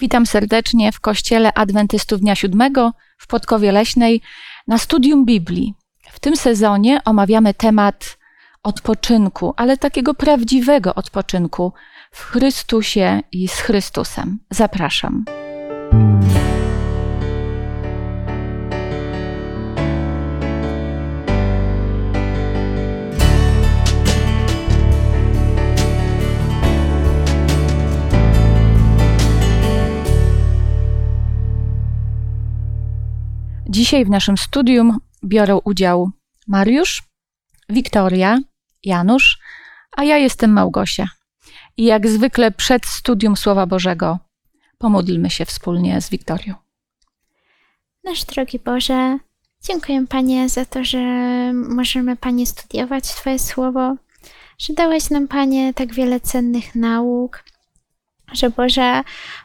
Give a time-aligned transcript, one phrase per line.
[0.00, 4.20] Witam serdecznie w Kościele Adwentystów Dnia Siódmego w Podkowie Leśnej
[4.68, 5.74] na studium Biblii.
[6.10, 8.18] W tym sezonie omawiamy temat
[8.62, 11.72] odpoczynku, ale takiego prawdziwego odpoczynku
[12.10, 14.38] w Chrystusie i z Chrystusem.
[14.50, 15.24] Zapraszam.
[33.78, 36.10] Dzisiaj w naszym studium biorą udział
[36.46, 37.02] Mariusz,
[37.68, 38.38] Wiktoria,
[38.84, 39.38] Janusz,
[39.96, 41.08] a ja jestem Małgosia.
[41.76, 44.18] I jak zwykle przed studium Słowa Bożego
[44.78, 46.54] pomódlmy się wspólnie z Wiktorią.
[48.04, 49.18] Nasz drogi Boże,
[49.62, 50.98] dziękuję Panie za to, że
[51.52, 53.96] możemy Panie studiować Twoje Słowo,
[54.58, 57.44] że dałeś nam Panie tak wiele cennych nauk,
[58.32, 59.02] że Boże,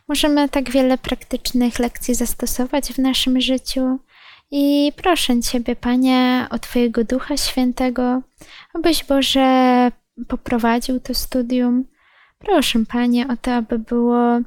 [0.07, 3.99] możemy tak wiele praktycznych lekcji zastosować w naszym życiu.
[4.55, 8.21] I proszę Ciebie, Panie, o Twojego Ducha Świętego,
[8.73, 9.91] abyś Boże
[10.27, 11.85] poprowadził to studium.
[12.39, 14.39] Proszę, Panie, o to, aby było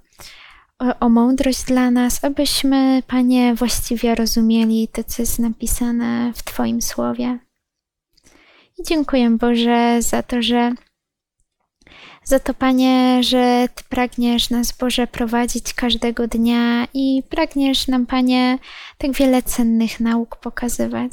[0.79, 6.83] o, o mądrość dla nas, abyśmy, Panie, właściwie rozumieli to, co jest napisane w Twoim
[6.83, 7.39] słowie.
[8.79, 10.73] I dziękuję, Boże, za to, że
[12.27, 18.59] za to, Panie, że Ty pragniesz nas, Boże, prowadzić każdego dnia i pragniesz nam, Panie,
[18.99, 21.13] tak wiele cennych nauk pokazywać.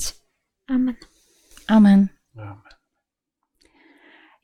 [0.67, 0.95] Amen.
[1.67, 2.07] Amen.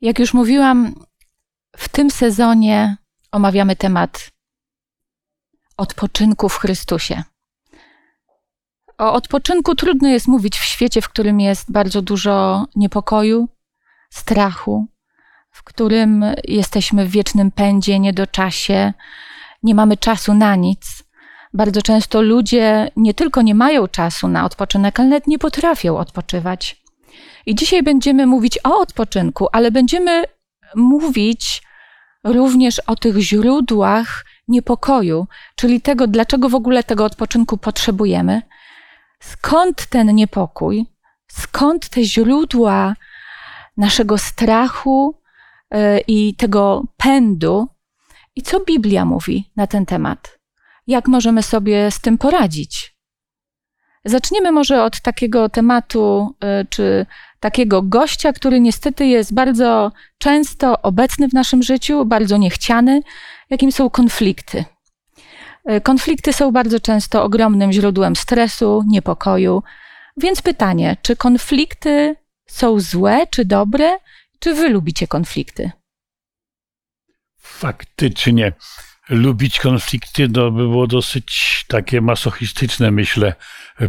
[0.00, 0.94] Jak już mówiłam,
[1.76, 2.96] w tym sezonie
[3.32, 4.30] omawiamy temat
[5.76, 7.22] odpoczynku w Chrystusie.
[8.98, 13.48] O odpoczynku trudno jest mówić w świecie, w którym jest bardzo dużo niepokoju,
[14.10, 14.86] strachu,
[15.50, 18.92] w którym jesteśmy w wiecznym pędzie, niedoczasie,
[19.62, 21.04] nie mamy czasu na nic.
[21.54, 26.82] Bardzo często ludzie nie tylko nie mają czasu na odpoczynek, ale nawet nie potrafią odpoczywać.
[27.46, 30.24] I dzisiaj będziemy mówić o odpoczynku, ale będziemy
[30.74, 31.62] mówić
[32.24, 35.26] również o tych źródłach niepokoju,
[35.56, 38.42] czyli tego, dlaczego w ogóle tego odpoczynku potrzebujemy,
[39.20, 40.86] skąd ten niepokój,
[41.28, 42.94] skąd te źródła
[43.76, 45.19] naszego strachu
[46.06, 47.68] i tego pędu,
[48.36, 50.38] i co Biblia mówi na ten temat.
[50.86, 52.96] Jak możemy sobie z tym poradzić?
[54.04, 57.06] Zaczniemy może od takiego tematu, e, czy
[57.40, 63.02] takiego gościa, który niestety jest bardzo często obecny w naszym życiu, bardzo niechciany,
[63.50, 64.64] jakim są konflikty.
[65.64, 69.62] E, konflikty są bardzo często ogromnym źródłem stresu, niepokoju.
[70.16, 72.16] Więc pytanie, czy konflikty
[72.46, 73.98] są złe, czy dobre,
[74.40, 75.70] czy wy lubicie konflikty?
[77.38, 78.52] Faktycznie.
[79.08, 83.34] Lubić konflikty to by było dosyć takie masochistyczne, myślę,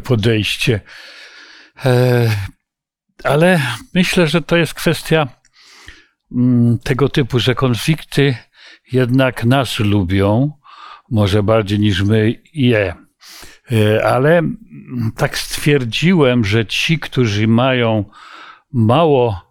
[0.03, 0.79] podejście.
[1.85, 2.29] E,
[3.23, 3.61] ale
[3.93, 5.27] myślę, że to jest kwestia
[6.31, 8.35] mm, tego typu, że konflikty
[8.91, 10.51] jednak nas lubią,
[11.09, 12.95] może bardziej niż my je.
[13.71, 14.41] E, ale
[15.17, 18.05] tak stwierdziłem, że ci, którzy mają
[18.73, 19.50] mało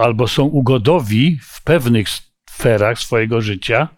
[0.00, 2.08] albo są ugodowi w pewnych
[2.50, 3.88] sferach swojego życia,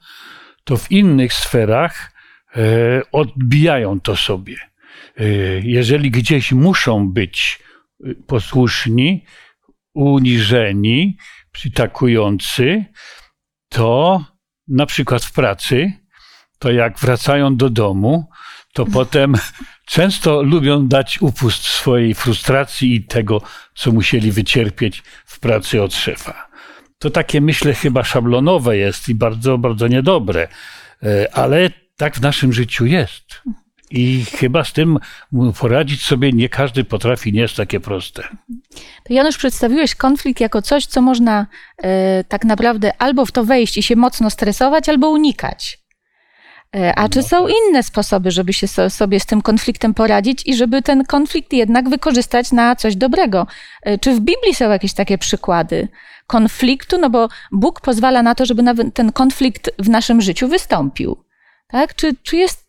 [0.64, 2.12] to w innych sferach
[2.56, 2.60] e,
[3.12, 4.56] odbijają to sobie.
[5.16, 5.24] E,
[5.60, 7.58] jeżeli gdzieś muszą być
[8.26, 9.24] posłuszni,
[9.94, 11.16] uniżeni,
[11.52, 12.84] przytakujący,
[13.68, 14.24] to
[14.68, 15.92] na przykład w pracy,
[16.58, 18.30] to jak wracają do domu,
[18.72, 19.34] to potem
[19.86, 23.42] często lubią dać upust swojej frustracji i tego,
[23.74, 26.48] co musieli wycierpieć w pracy od szefa.
[26.98, 30.48] To takie, myślę, chyba szablonowe jest i bardzo, bardzo niedobre,
[31.02, 33.42] e, ale tak w naszym życiu jest.
[33.90, 34.98] I chyba z tym
[35.60, 38.28] poradzić sobie nie każdy potrafi, nie jest takie proste.
[39.10, 41.46] Janusz, przedstawiłeś konflikt jako coś, co można
[41.78, 45.87] e, tak naprawdę albo w to wejść i się mocno stresować, albo unikać.
[46.76, 50.54] E, a czy są inne sposoby, żeby się so, sobie z tym konfliktem poradzić i
[50.54, 53.46] żeby ten konflikt jednak wykorzystać na coś dobrego?
[53.82, 55.88] E, czy w Biblii są jakieś takie przykłady
[56.26, 56.98] konfliktu?
[56.98, 58.62] No bo Bóg pozwala na to, żeby
[58.94, 61.24] ten konflikt w naszym życiu wystąpił.
[61.68, 61.94] Tak?
[61.94, 62.66] Czy, czy jest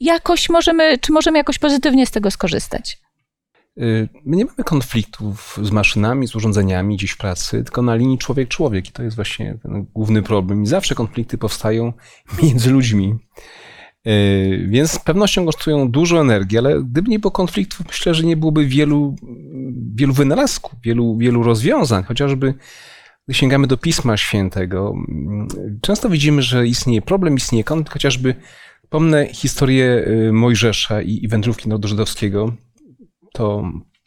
[0.00, 2.98] jakoś możemy, czy możemy jakoś pozytywnie z tego skorzystać?
[3.78, 8.18] Y, my nie mamy konfliktów z maszynami, z urządzeniami gdzieś w pracy, tylko na linii
[8.18, 8.88] człowiek-człowiek.
[8.88, 10.62] I to jest właśnie ten główny problem.
[10.62, 11.92] I zawsze konflikty powstają
[12.42, 13.14] między ludźmi.
[14.06, 18.36] Y, więc z pewnością kosztują dużo energii, ale gdyby nie było konfliktów, myślę, że nie
[18.36, 19.16] byłoby wielu,
[19.94, 22.54] wielu wynalazków, wielu, wielu rozwiązań, chociażby
[23.28, 24.94] gdy sięgamy do Pisma Świętego,
[25.80, 28.34] często widzimy, że istnieje problem, istnieje konflikt, chociażby
[28.88, 32.52] Pomnę historię y, Mojżesza i, i wędrówki narodu żydowskiego,
[33.32, 33.62] to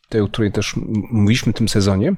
[0.10, 0.76] tej, o której też
[1.12, 2.16] mówiliśmy w tym sezonie.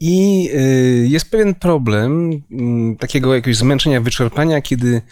[0.00, 5.02] I y, jest pewien problem mm, takiego jakiegoś zmęczenia, wyczerpania, kiedy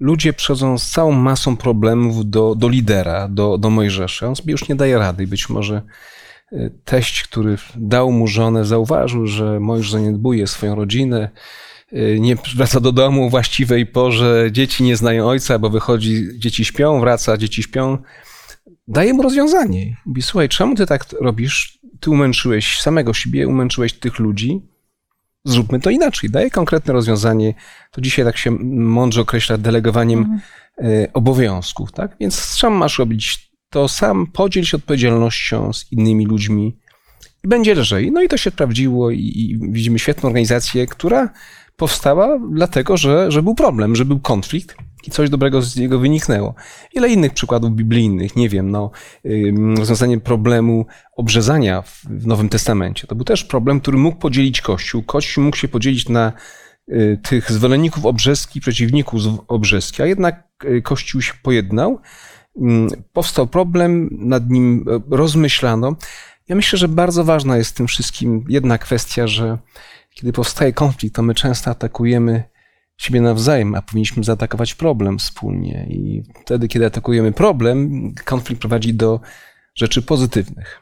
[0.00, 4.28] ludzie przychodzą z całą masą problemów do, do lidera, do, do Mojżesza.
[4.28, 5.26] On sobie już nie daje rady.
[5.26, 5.82] Być może
[6.52, 11.30] y, teść, który dał mu żonę, zauważył, że Mojżesz zaniedbuje swoją rodzinę,
[11.92, 16.64] y, nie wraca do domu o właściwej porze, dzieci nie znają ojca, bo wychodzi, dzieci
[16.64, 17.98] śpią, wraca, dzieci śpią.
[18.90, 19.96] Daje mu rozwiązanie.
[20.06, 21.78] Mówi, słuchaj, czemu ty tak robisz?
[22.00, 24.60] Ty umęczyłeś samego siebie, umęczyłeś tych ludzi,
[25.44, 26.30] zróbmy to inaczej.
[26.30, 27.54] Daje konkretne rozwiązanie.
[27.90, 30.40] To dzisiaj tak się mądrze określa delegowaniem mhm.
[30.78, 32.16] E, obowiązków, tak?
[32.20, 36.76] Więc sam masz robić to sam, podziel się odpowiedzialnością z innymi ludźmi
[37.44, 38.12] i będzie lżej.
[38.12, 41.30] No i to się sprawdziło i, i widzimy świetną organizację, która
[41.80, 46.54] powstała dlatego, że, że był problem, że był konflikt i coś dobrego z niego wyniknęło.
[46.92, 48.90] Ile innych przykładów biblijnych, nie wiem, no,
[49.78, 50.86] rozwiązanie problemu
[51.16, 53.06] obrzezania w Nowym Testamencie.
[53.06, 55.02] To był też problem, który mógł podzielić Kościół.
[55.02, 56.32] Kościół mógł się podzielić na
[56.88, 62.00] y, tych zwolenników obrzeski, przeciwników obrzeski, a jednak y, Kościół się pojednał.
[63.12, 65.96] Powstał problem, nad nim e, rozmyślano.
[66.48, 69.58] Ja myślę, że bardzo ważna jest w tym wszystkim jedna kwestia, że
[70.20, 72.44] kiedy powstaje konflikt, to my często atakujemy
[72.96, 75.86] siebie nawzajem, a powinniśmy zaatakować problem wspólnie.
[75.90, 77.90] I wtedy, kiedy atakujemy problem,
[78.24, 79.20] konflikt prowadzi do
[79.74, 80.80] rzeczy pozytywnych.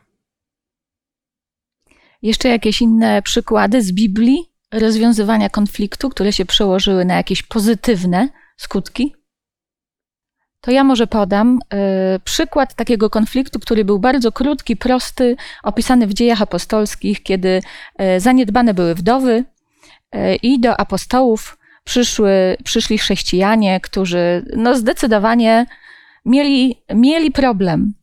[2.22, 4.38] Jeszcze jakieś inne przykłady z Biblii
[4.72, 9.14] rozwiązywania konfliktu, które się przełożyły na jakieś pozytywne skutki?
[10.60, 11.58] To ja może podam
[12.16, 17.62] y, przykład takiego konfliktu, który był bardzo krótki, prosty, opisany w dziejach apostolskich, kiedy
[18.16, 19.44] y, zaniedbane były wdowy
[20.14, 25.66] y, i do apostołów przyszły, przyszli chrześcijanie, którzy no zdecydowanie
[26.24, 27.94] mieli, mieli problem.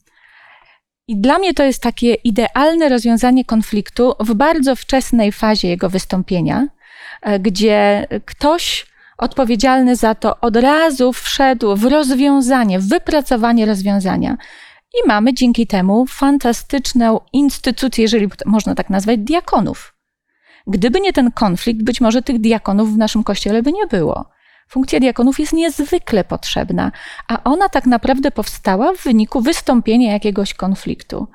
[1.08, 6.68] I dla mnie to jest takie idealne rozwiązanie konfliktu w bardzo wczesnej fazie jego wystąpienia,
[7.40, 8.86] gdzie ktoś
[9.18, 14.38] odpowiedzialny za to od razu wszedł w rozwiązanie, w wypracowanie rozwiązania.
[14.94, 19.96] I mamy dzięki temu fantastyczną instytucję, jeżeli można tak nazwać, diakonów.
[20.68, 24.30] Gdyby nie ten konflikt, być może tych diakonów w naszym kościele by nie było.
[24.70, 26.92] Funkcja diakonów jest niezwykle potrzebna,
[27.28, 31.28] a ona tak naprawdę powstała w wyniku wystąpienia jakiegoś konfliktu.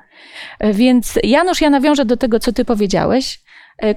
[0.73, 3.41] Więc Janusz, ja nawiążę do tego, co ty powiedziałeś.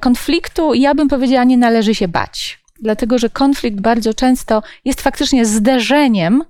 [0.01, 5.47] Konfliktu, ja bym powiedziała, nie należy się bać, dlatego że konflikt bardzo często jest faktycznie
[5.47, 6.45] zderzeniem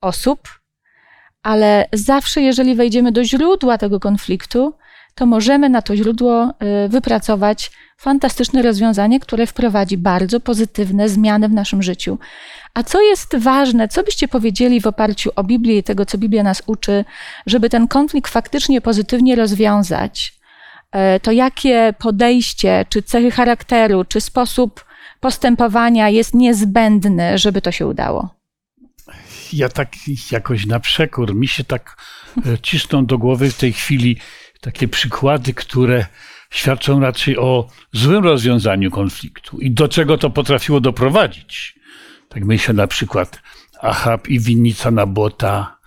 [0.00, 0.48] osób,
[1.42, 4.74] ale zawsze, jeżeli wejdziemy do źródła tego konfliktu,
[5.14, 6.50] to możemy na to źródło
[6.84, 12.18] y, wypracować fantastyczne rozwiązanie, które wprowadzi bardzo pozytywne zmiany w naszym życiu.
[12.74, 16.42] A co jest ważne, co byście powiedzieli w oparciu o Biblię i tego, co Biblia
[16.42, 17.04] nas uczy,
[17.46, 20.34] żeby ten konflikt faktycznie pozytywnie rozwiązać?
[20.92, 24.84] E, to jakie podejście, czy cechy charakteru, czy sposób
[25.22, 28.34] postępowania jest niezbędny, żeby to się udało?
[29.52, 29.88] Ja tak
[30.32, 31.96] jakoś na przekór, mi się tak
[32.46, 34.16] e, cisną do głowy w tej chwili
[34.60, 36.06] takie przykłady, które
[36.50, 41.78] świadczą raczej o złym rozwiązaniu konfliktu i do czego to potrafiło doprowadzić.
[42.28, 43.42] Tak myślę na przykład
[43.80, 45.78] Ahab i winnica Nabota,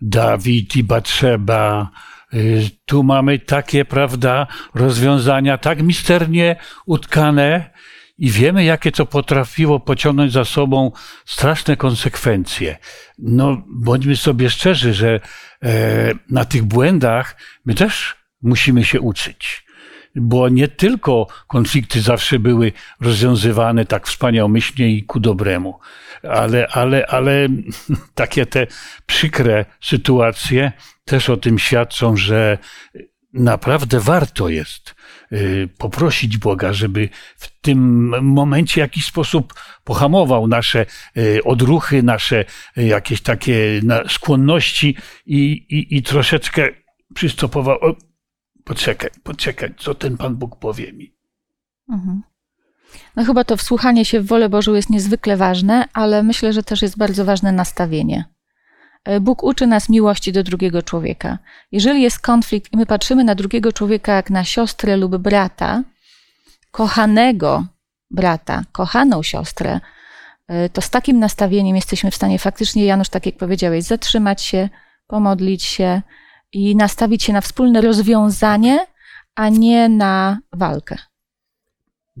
[0.00, 1.90] Dawid i Batrzeba.
[2.34, 6.56] Y, tu mamy takie, prawda, rozwiązania tak misternie
[6.86, 7.70] utkane
[8.20, 10.92] i wiemy, jakie to potrafiło pociągnąć za sobą
[11.24, 12.76] straszne konsekwencje.
[13.18, 15.20] No, bądźmy sobie szczerzy, że
[15.62, 19.66] e, na tych błędach my też musimy się uczyć.
[20.14, 25.78] Bo nie tylko konflikty zawsze były rozwiązywane tak wspaniałomyślnie i ku dobremu,
[26.22, 27.48] ale, ale, ale
[28.14, 28.66] takie te
[29.06, 30.72] przykre sytuacje
[31.04, 32.58] też o tym świadczą, że
[33.32, 34.94] naprawdę warto jest
[35.78, 42.44] poprosić Boga, żeby w tym momencie w jakiś sposób pohamował nasze y, odruchy, nasze
[42.78, 44.96] y, jakieś takie skłonności
[45.26, 46.68] i, i, i troszeczkę
[47.14, 47.78] przystopował
[48.64, 51.14] poczekaj, poczekaj, co ten Pan Bóg powie mi.
[51.88, 52.22] Mhm.
[53.16, 56.82] No chyba to wsłuchanie się w wolę Bożą jest niezwykle ważne, ale myślę, że też
[56.82, 58.24] jest bardzo ważne nastawienie.
[59.04, 61.38] E, Bóg uczy nas miłości do drugiego człowieka.
[61.72, 65.82] Jeżeli jest konflikt i my patrzymy na drugiego człowieka jak na siostrę lub brata,
[66.70, 67.64] kochanego
[68.10, 69.80] brata, kochaną siostrę,
[70.48, 74.68] e, to z takim nastawieniem jesteśmy w stanie faktycznie, Janusz, tak jak powiedziałeś, zatrzymać się,
[75.06, 76.02] pomodlić się,
[76.52, 78.86] i nastawić się na wspólne rozwiązanie,
[79.34, 80.96] a nie na walkę.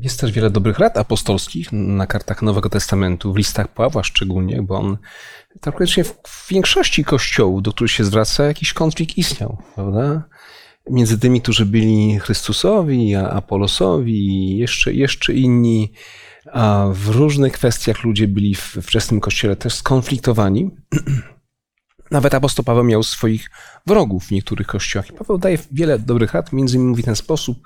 [0.02, 4.78] Jest też wiele dobrych rad apostolskich na kartach Nowego Testamentu, w listach Pawła szczególnie, bo
[4.78, 4.98] on
[5.60, 10.28] praktycznie w większości kościołów, do których się zwraca, jakiś konflikt istniał, prawda?
[10.90, 15.92] Między tymi, którzy byli Chrystusowi, Apolosowi, jeszcze, jeszcze inni,
[16.52, 20.70] a w różnych kwestiach ludzie byli w wczesnym kościele też skonfliktowani.
[22.10, 23.50] Nawet apostoł Paweł miał swoich
[23.86, 25.10] wrogów w niektórych kościołach.
[25.10, 27.58] I Paweł daje wiele dobrych rad, między innymi mówi w ten sposób,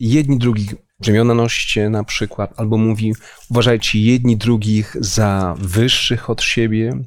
[0.00, 3.12] jedni drugich brzemiona noście na przykład, albo mówi
[3.50, 6.90] uważajcie jedni drugich za wyższych od siebie.
[6.90, 7.00] E,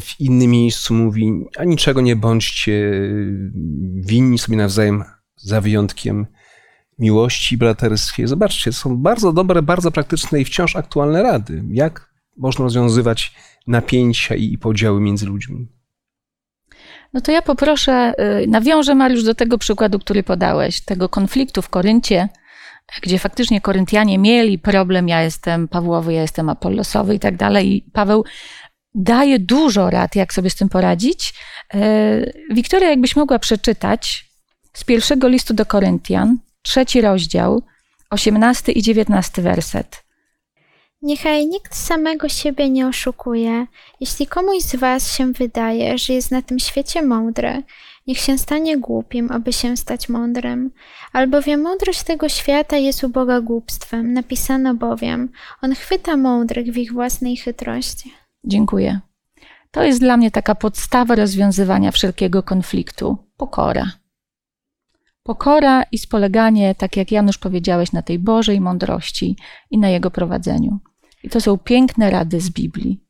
[0.00, 2.92] w innym miejscu mówi, a niczego nie bądźcie
[3.94, 5.04] winni sobie nawzajem
[5.36, 6.26] za wyjątkiem
[6.98, 8.26] miłości braterskiej.
[8.26, 11.64] Zobaczcie, są bardzo dobre, bardzo praktyczne i wciąż aktualne rady.
[11.70, 13.34] Jak można rozwiązywać
[13.66, 15.68] napięcia i podziały między ludźmi?
[17.12, 18.12] No to ja poproszę,
[18.42, 22.28] y, nawiążę Mariusz do tego przykładu, który podałeś, tego konfliktu w Koryncie,
[23.02, 27.76] gdzie faktycznie Koryntianie mieli problem, ja jestem Pawłowy, ja jestem Apollosowy i tak dalej.
[27.76, 28.24] I Paweł
[28.94, 31.34] daje dużo rad, jak sobie z tym poradzić.
[31.74, 34.24] Y, Wiktoria, jakbyś mogła przeczytać
[34.72, 37.62] z pierwszego listu do Koryntian, trzeci rozdział,
[38.10, 40.04] osiemnasty i dziewiętnasty werset.
[41.02, 43.66] Niechaj nikt samego siebie nie oszukuje.
[44.00, 47.62] Jeśli komuś z was się wydaje, że jest na tym świecie mądry,
[48.08, 50.70] niech się stanie głupim, aby się stać mądrym.
[51.12, 54.12] Albowiem mądrość tego świata jest u Boga głupstwem.
[54.12, 55.28] Napisano bowiem,
[55.62, 58.12] on chwyta mądrych w ich własnej chytrości.
[58.44, 59.00] Dziękuję.
[59.70, 63.92] To jest dla mnie taka podstawa rozwiązywania wszelkiego konfliktu pokora.
[65.22, 69.36] Pokora i spoleganie, tak jak Janusz powiedziałeś, na tej Bożej mądrości
[69.70, 70.78] i na jego prowadzeniu.
[71.22, 73.07] I to są piękne rady z Biblii.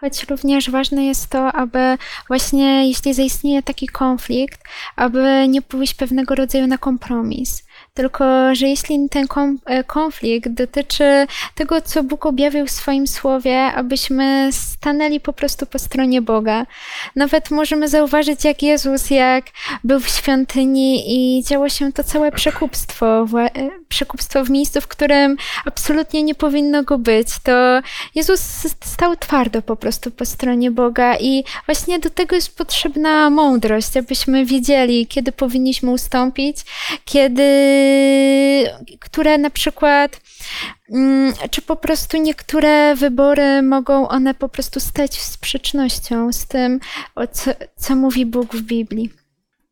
[0.00, 4.60] Choć również ważne jest to, aby właśnie jeśli zaistnieje taki konflikt,
[4.96, 7.62] aby nie pójść pewnego rodzaju na kompromis.
[8.00, 9.26] Tylko, że jeśli ten
[9.66, 15.78] e, konflikt dotyczy tego, co Bóg objawił w swoim słowie, abyśmy stanęli po prostu po
[15.78, 16.66] stronie Boga.
[17.16, 19.44] Nawet możemy zauważyć, jak Jezus, jak
[19.84, 25.36] był w świątyni i działo się to całe przekupstwo, e, przekupstwo w miejscu, w którym
[25.64, 27.28] absolutnie nie powinno go być.
[27.42, 27.80] To
[28.14, 28.40] Jezus
[28.84, 34.44] stał twardo po prostu po stronie Boga i właśnie do tego jest potrzebna mądrość, abyśmy
[34.44, 36.56] wiedzieli, kiedy powinniśmy ustąpić,
[37.04, 37.42] kiedy
[39.00, 40.20] które na przykład,
[40.92, 46.80] mm, czy po prostu niektóre wybory mogą one po prostu stać w sprzecznością z tym,
[47.32, 49.10] co, co mówi Bóg w Biblii.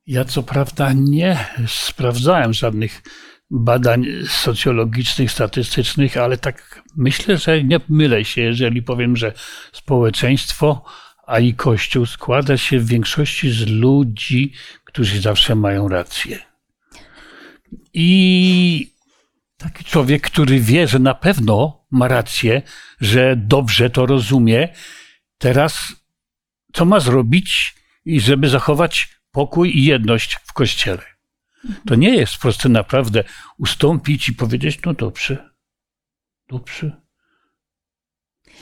[0.07, 3.03] Ja co prawda nie sprawdzałem żadnych
[3.51, 9.33] badań socjologicznych, statystycznych, ale tak myślę, że nie mylę się, jeżeli powiem, że
[9.73, 10.85] społeczeństwo,
[11.27, 14.53] a i Kościół składa się w większości z ludzi,
[14.85, 16.39] którzy zawsze mają rację.
[17.95, 18.95] I
[19.57, 22.63] taki człowiek, który wie, że na pewno ma rację,
[23.01, 24.69] że dobrze to rozumie,
[25.39, 25.93] teraz
[26.73, 27.75] co ma zrobić,
[28.07, 31.03] żeby zachować pokój i jedność w kościele?
[31.87, 33.25] To nie jest proste naprawdę
[33.59, 35.51] ustąpić i powiedzieć, no dobrze,
[36.49, 37.03] dobrze.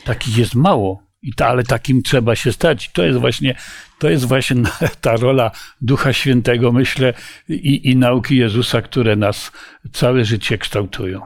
[0.04, 1.05] Takich jest mało.
[1.26, 2.90] I ta, ale takim trzeba się stać.
[2.92, 3.54] To jest właśnie,
[3.98, 4.56] to jest właśnie
[5.00, 7.14] ta rola Ducha Świętego, myślę,
[7.48, 9.52] i, i nauki Jezusa, które nas
[9.92, 11.20] całe życie kształtują.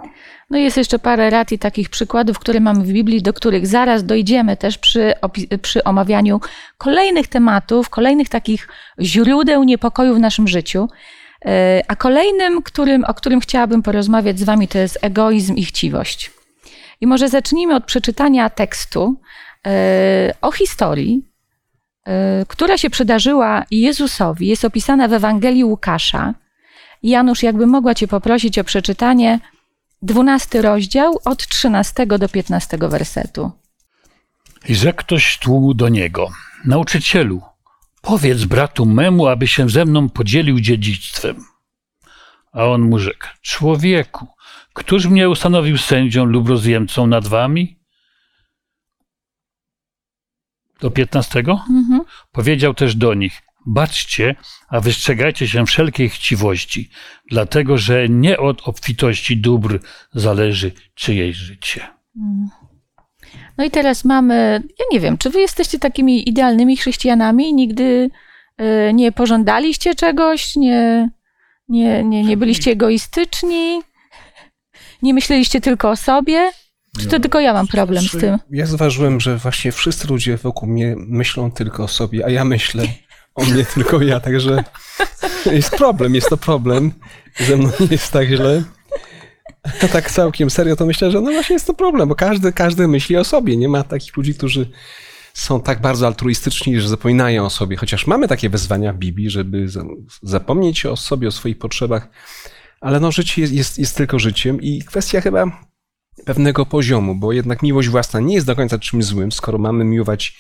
[0.50, 4.04] No jest jeszcze parę rad i takich przykładów, które mamy w Biblii, do których zaraz
[4.04, 5.12] dojdziemy też przy,
[5.62, 6.40] przy omawianiu
[6.78, 8.68] kolejnych tematów, kolejnych takich
[9.00, 10.88] źródeł niepokoju w naszym życiu.
[11.44, 16.30] E, a kolejnym, którym, o którym chciałabym porozmawiać z Wami, to jest egoizm i chciwość.
[17.00, 19.20] I może zacznijmy od przeczytania tekstu,
[20.40, 21.22] o historii,
[22.06, 26.34] e, która się przydarzyła Jezusowi, jest opisana w Ewangelii Łukasza.
[27.02, 29.40] Janusz, jakby mogła Cię poprosić o przeczytanie
[30.02, 33.50] 12 rozdział od 13 do 15 wersetu.
[34.68, 36.28] I rzekł ktoś tłumu do niego:
[36.64, 37.42] Nauczycielu,
[38.02, 41.44] powiedz bratu memu, aby się ze mną podzielił dziedzictwem.
[42.52, 44.26] A on mu rzekł: Człowieku,
[44.72, 47.79] któż mnie ustanowił sędzią lub rozjemcą nad wami?
[50.80, 51.38] Do 15?
[51.38, 52.00] Mhm.
[52.32, 54.34] Powiedział też do nich: Baczcie,
[54.68, 56.90] a wystrzegajcie się wszelkiej chciwości,
[57.30, 59.80] dlatego że nie od obfitości dóbr
[60.14, 61.80] zależy czyjeś życie.
[62.16, 62.50] Mhm.
[63.58, 67.54] No i teraz mamy, ja nie wiem, czy wy jesteście takimi idealnymi chrześcijanami?
[67.54, 68.10] Nigdy
[68.60, 71.10] y, nie pożądaliście czegoś, nie,
[71.68, 73.80] nie, nie, nie byliście egoistyczni,
[75.02, 76.50] nie myśleliście tylko o sobie?
[76.98, 78.38] Czy to tylko ja mam problem z tym?
[78.50, 82.84] Ja zauważyłem, że właśnie wszyscy ludzie wokół mnie myślą tylko o sobie, a ja myślę
[83.34, 84.64] o mnie tylko ja, także
[85.46, 86.92] jest problem, jest to problem.
[87.36, 88.62] Ze mną nie jest tak źle.
[89.92, 93.16] tak całkiem serio, to myślę, że no właśnie jest to problem, bo każdy, każdy myśli
[93.16, 93.56] o sobie.
[93.56, 94.70] Nie ma takich ludzi, którzy
[95.34, 97.76] są tak bardzo altruistyczni, że zapominają o sobie.
[97.76, 99.66] Chociaż mamy takie wezwania w Biblii, żeby
[100.22, 102.08] zapomnieć o sobie, o swoich potrzebach,
[102.80, 105.70] ale no życie jest, jest, jest tylko życiem i kwestia chyba
[106.24, 110.38] pewnego poziomu, bo jednak miłość własna nie jest do końca czymś złym, skoro mamy miłować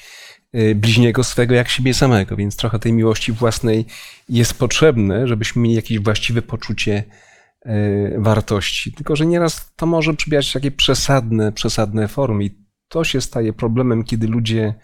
[0.54, 3.86] y, bliźniego swego jak siebie samego, więc trochę tej miłości własnej
[4.28, 7.04] jest potrzebne, żebyśmy mieli jakieś właściwe poczucie
[7.66, 7.70] y,
[8.18, 8.92] wartości.
[8.92, 12.50] Tylko, że nieraz to może przybierać takie przesadne, przesadne formy i
[12.88, 14.74] to się staje problemem, kiedy ludzie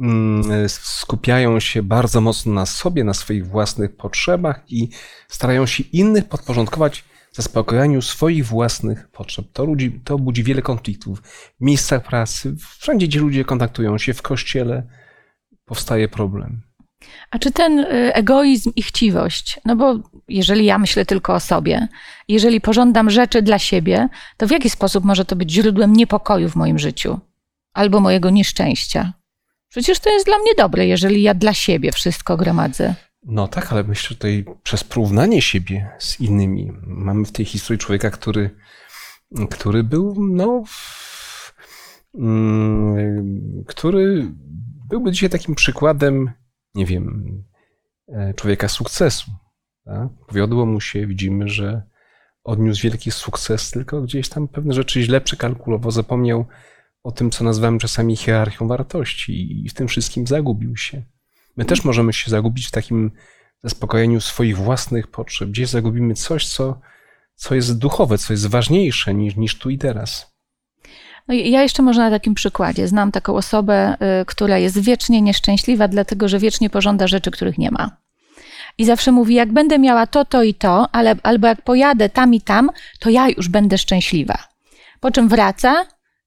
[0.00, 4.88] mm, skupiają się bardzo mocno na sobie, na swoich własnych potrzebach i
[5.28, 9.46] starają się innych podporządkować zaspokojaniu swoich własnych potrzeb.
[9.52, 14.22] To, ludzi, to budzi wiele konfliktów w miejscach pracy, wszędzie, gdzie ludzie kontaktują się, w
[14.22, 14.82] kościele
[15.64, 16.62] powstaje problem.
[17.30, 19.98] A czy ten y, egoizm i chciwość, no bo
[20.28, 21.88] jeżeli ja myślę tylko o sobie,
[22.28, 26.56] jeżeli pożądam rzeczy dla siebie, to w jaki sposób może to być źródłem niepokoju w
[26.56, 27.20] moim życiu
[27.74, 29.12] albo mojego nieszczęścia?
[29.68, 32.94] Przecież to jest dla mnie dobre, jeżeli ja dla siebie wszystko gromadzę.
[33.22, 38.10] No tak, ale myślę, tutaj przez porównanie siebie z innymi mamy w tej historii człowieka,
[38.10, 38.50] który,
[39.50, 40.64] który był, no,
[42.14, 44.32] mm, który
[44.88, 46.30] byłby dzisiaj takim przykładem,
[46.74, 47.24] nie wiem,
[48.08, 49.30] e, człowieka sukcesu.
[49.84, 50.08] Tak?
[50.26, 51.82] Powiodło mu się, widzimy, że
[52.44, 56.46] odniósł wielki sukces, tylko gdzieś tam pewne rzeczy źle przekalkulował, zapomniał
[57.02, 61.02] o tym, co nazywamy czasami hierarchią wartości i w tym wszystkim zagubił się.
[61.56, 63.10] My też możemy się zagubić w takim
[63.62, 65.48] zaspokojeniu swoich własnych potrzeb.
[65.48, 66.80] Gdzieś zagubimy coś, co,
[67.34, 70.32] co jest duchowe, co jest ważniejsze niż, niż tu i teraz.
[71.28, 72.88] No ja jeszcze może na takim przykładzie.
[72.88, 77.70] Znam taką osobę, y, która jest wiecznie nieszczęśliwa, dlatego że wiecznie pożąda rzeczy, których nie
[77.70, 77.96] ma.
[78.78, 82.34] I zawsze mówi, jak będę miała to, to i to, ale, albo jak pojadę tam
[82.34, 84.38] i tam, to ja już będę szczęśliwa.
[85.00, 85.86] Po czym wraca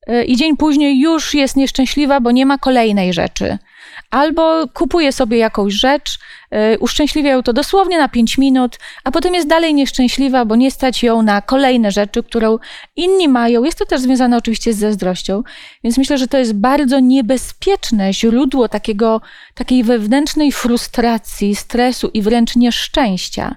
[0.10, 3.58] y, i dzień później już jest nieszczęśliwa, bo nie ma kolejnej rzeczy
[4.16, 6.20] albo kupuje sobie jakąś rzecz,
[6.52, 10.72] yy, uszczęśliwia ją to dosłownie na 5 minut, a potem jest dalej nieszczęśliwa, bo nie
[10.72, 12.58] stać ją na kolejne rzeczy, którą
[12.96, 13.64] inni mają.
[13.64, 15.44] Jest to też związane oczywiście z zazdrością,
[15.84, 19.22] więc myślę, że to jest bardzo niebezpieczne źródło takiego,
[19.54, 23.56] takiej wewnętrznej frustracji, stresu i wręcz nieszczęścia.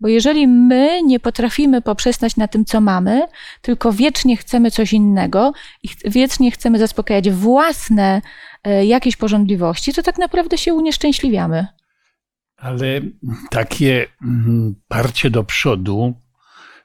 [0.00, 3.22] Bo jeżeli my nie potrafimy poprzestać na tym, co mamy,
[3.62, 5.52] tylko wiecznie chcemy coś innego
[5.82, 8.20] i wiecznie chcemy zaspokajać własne
[8.64, 11.66] E, jakieś porządliwości, to tak naprawdę się unieszczęśliwiamy.
[12.56, 13.00] Ale
[13.50, 16.14] takie mm, parcie do przodu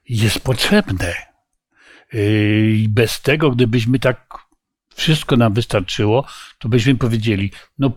[0.10, 1.14] jest potrzebne.
[2.14, 2.20] E,
[2.70, 4.38] I bez tego, gdybyśmy tak
[4.96, 6.26] wszystko nam wystarczyło,
[6.60, 7.92] to byśmy powiedzieli, no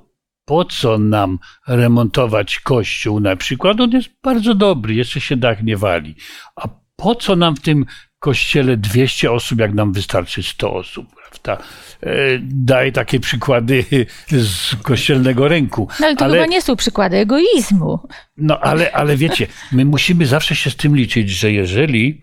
[0.49, 3.81] po co nam remontować kościół na przykład?
[3.81, 6.15] On jest bardzo dobry, jeszcze się dach nie wali.
[6.57, 7.87] A po co nam w tym
[8.19, 11.65] kościele 200 osób, jak nam wystarczy 100 osób, prawda?
[12.03, 12.09] E,
[12.43, 13.85] daj takie przykłady
[14.31, 15.89] z kościelnego rynku.
[16.01, 17.99] No ale to ale, chyba nie są przykłady egoizmu.
[18.37, 22.23] No ale, ale wiecie, my musimy zawsze się z tym liczyć, że jeżeli,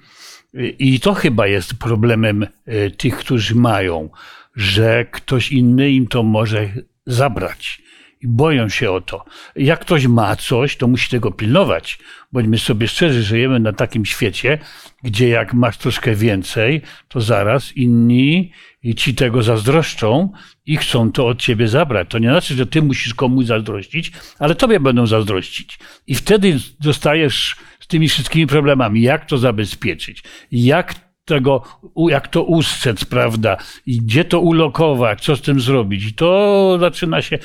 [0.80, 4.10] i to chyba jest problemem e, tych, którzy mają,
[4.56, 6.70] że ktoś inny im to może
[7.06, 7.85] zabrać
[8.28, 9.26] boją się o to.
[9.56, 12.00] Jak ktoś ma coś, to musi tego pilnować.
[12.32, 14.60] Bądźmy sobie szczerzy, żyjemy na takim świecie,
[15.04, 18.52] gdzie jak masz troszkę więcej, to zaraz inni
[18.98, 20.30] ci tego zazdroszczą
[20.66, 22.08] i chcą to od ciebie zabrać.
[22.10, 25.80] To nie znaczy, że ty musisz komuś zazdrościć, ale tobie będą zazdrościć.
[26.08, 29.02] I wtedy zostajesz z tymi wszystkimi problemami.
[29.02, 30.24] Jak to zabezpieczyć?
[30.52, 31.64] Jak tego,
[32.10, 33.58] jak to ustrzec, prawda?
[33.86, 35.24] I gdzie to ulokować?
[35.24, 36.06] Co z tym zrobić?
[36.06, 37.40] I to zaczyna się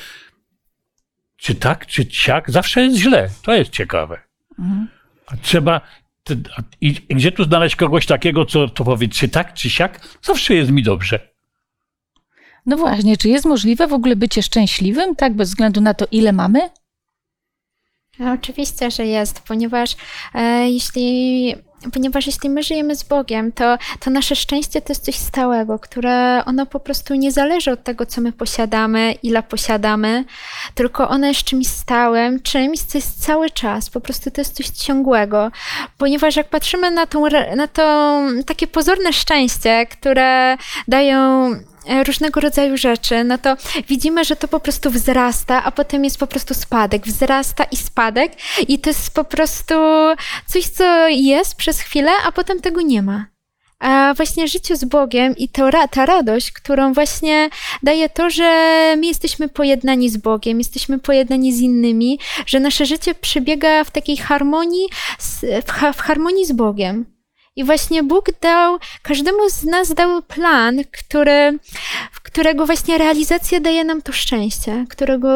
[1.41, 3.29] czy tak, czy siak, zawsze jest źle.
[3.43, 4.21] To jest ciekawe.
[4.59, 4.87] Mhm.
[5.27, 5.81] A trzeba.
[6.81, 10.17] I gdzie tu znaleźć kogoś takiego, co to powie, czy tak, czy siak?
[10.21, 11.19] Zawsze jest mi dobrze.
[12.65, 16.31] No właśnie, czy jest możliwe w ogóle bycie szczęśliwym, tak, bez względu na to, ile
[16.31, 16.69] mamy?
[18.19, 19.95] No, oczywiście, że jest, ponieważ
[20.33, 21.55] e, jeśli
[21.93, 26.43] ponieważ jeśli my żyjemy z Bogiem, to, to nasze szczęście to jest coś stałego, które
[26.45, 30.25] ono po prostu nie zależy od tego, co my posiadamy, ile posiadamy,
[30.75, 34.67] tylko ono jest czymś stałym, czymś, co jest cały czas, po prostu to jest coś
[34.67, 35.51] ciągłego,
[35.97, 37.23] ponieważ jak patrzymy na, tą,
[37.55, 41.51] na to takie pozorne szczęście, które dają
[42.05, 46.27] różnego rodzaju rzeczy, no to widzimy, że to po prostu wzrasta, a potem jest po
[46.27, 47.05] prostu spadek.
[47.05, 48.31] Wzrasta i spadek,
[48.67, 49.73] i to jest po prostu
[50.47, 53.25] coś, co jest przez chwilę, a potem tego nie ma.
[53.79, 55.49] A właśnie życie z Bogiem i
[55.91, 57.49] ta radość, którą właśnie
[57.83, 58.43] daje to, że
[58.97, 64.17] my jesteśmy pojednani z Bogiem, jesteśmy pojednani z innymi, że nasze życie przebiega w takiej
[64.17, 64.87] harmonii,
[65.93, 67.10] w harmonii z Bogiem.
[67.55, 71.59] I właśnie Bóg dał, każdemu z nas dał plan, który,
[72.23, 75.29] którego właśnie realizacja daje nam to szczęście, którego,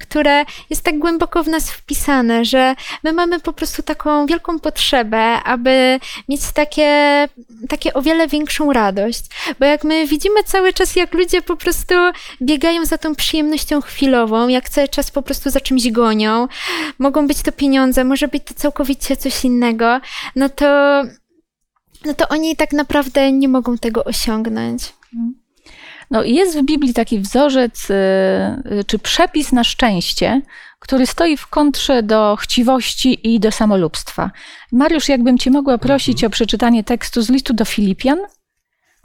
[0.00, 5.42] które jest tak głęboko w nas wpisane, że my mamy po prostu taką wielką potrzebę,
[5.44, 7.28] aby mieć takie,
[7.68, 9.24] takie o wiele większą radość.
[9.60, 11.94] Bo jak my widzimy cały czas, jak ludzie po prostu
[12.42, 16.48] biegają za tą przyjemnością chwilową, jak cały czas po prostu za czymś gonią,
[16.98, 20.00] mogą być to pieniądze, może być to całkowicie coś innego,
[20.36, 20.97] no to
[22.04, 24.94] no to oni tak naprawdę nie mogą tego osiągnąć.
[26.10, 27.94] No, jest w Biblii taki wzorzec y,
[28.72, 30.42] y, czy przepis na szczęście,
[30.78, 34.30] który stoi w kontrze do chciwości i do samolubstwa.
[34.72, 36.28] Mariusz, jakbym Cię mogła prosić mhm.
[36.28, 38.18] o przeczytanie tekstu z listu do Filipian,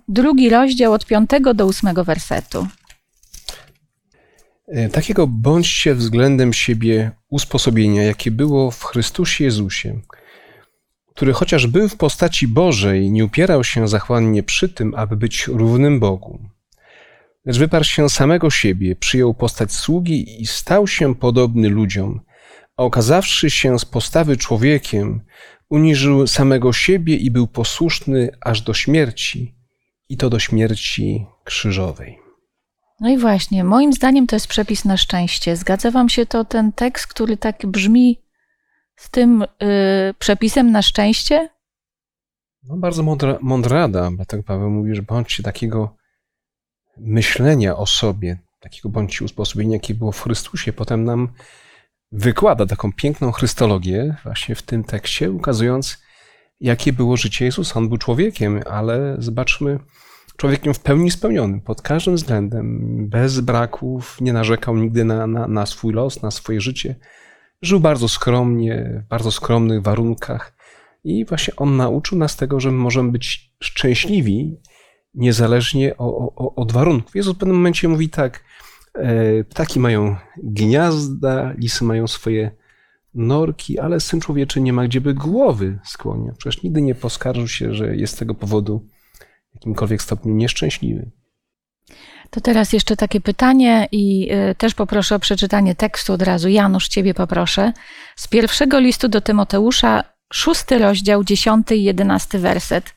[0.07, 2.67] drugi rozdział od piątego do ósmego wersetu.
[4.67, 9.99] E, takiego bądźcie względem siebie usposobienia, jakie było w Chrystusie Jezusie
[11.15, 15.99] który chociaż był w postaci Bożej, nie upierał się zachłannie przy tym, aby być równym
[15.99, 16.39] Bogu.
[17.45, 22.21] Lecz wyparł się samego siebie, przyjął postać sługi i stał się podobny ludziom,
[22.77, 25.21] a okazawszy się z postawy człowiekiem,
[25.69, 29.55] uniżył samego siebie i był posłuszny aż do śmierci,
[30.09, 32.19] i to do śmierci krzyżowej.
[32.99, 35.55] No i właśnie, moim zdaniem to jest przepis na szczęście.
[35.55, 38.21] Zgadza Wam się to ten tekst, który tak brzmi
[38.95, 39.47] z tym y,
[40.19, 41.49] przepisem na szczęście?
[42.63, 45.95] No bardzo mądra, mądra rada, bo tak Paweł mówi, że bądźcie takiego
[46.97, 50.73] myślenia o sobie, takiego bądźcie usposobienia, jakie było w Chrystusie.
[50.73, 51.29] Potem nam
[52.11, 56.03] wykłada taką piękną chrystologię właśnie w tym tekście, ukazując,
[56.59, 57.79] jakie było życie Jezusa.
[57.79, 59.79] On był człowiekiem, ale zobaczmy,
[60.37, 62.79] człowiekiem w pełni spełnionym, pod każdym względem,
[63.09, 66.95] bez braków, nie narzekał nigdy na, na, na swój los, na swoje życie.
[67.63, 70.53] Żył bardzo skromnie, w bardzo skromnych warunkach
[71.03, 74.57] i właśnie on nauczył nas tego, że możemy być szczęśliwi
[75.13, 77.15] niezależnie o, o, od warunków.
[77.15, 78.43] Jezus w pewnym momencie mówi tak,
[78.93, 82.51] e, ptaki mają gniazda, lisy mają swoje
[83.13, 86.31] norki, ale syn człowieczy nie ma gdzieby głowy skłonić.
[86.37, 88.87] Przecież nigdy nie poskarżył się, że jest z tego powodu
[89.51, 91.11] w jakimkolwiek stopniu nieszczęśliwy.
[92.33, 96.49] To teraz jeszcze takie pytanie i y, też poproszę o przeczytanie tekstu od razu.
[96.49, 97.73] Janusz, ciebie poproszę.
[98.15, 102.93] Z pierwszego listu do Tymoteusza, szósty rozdział, dziesiąty i jedenasty werset.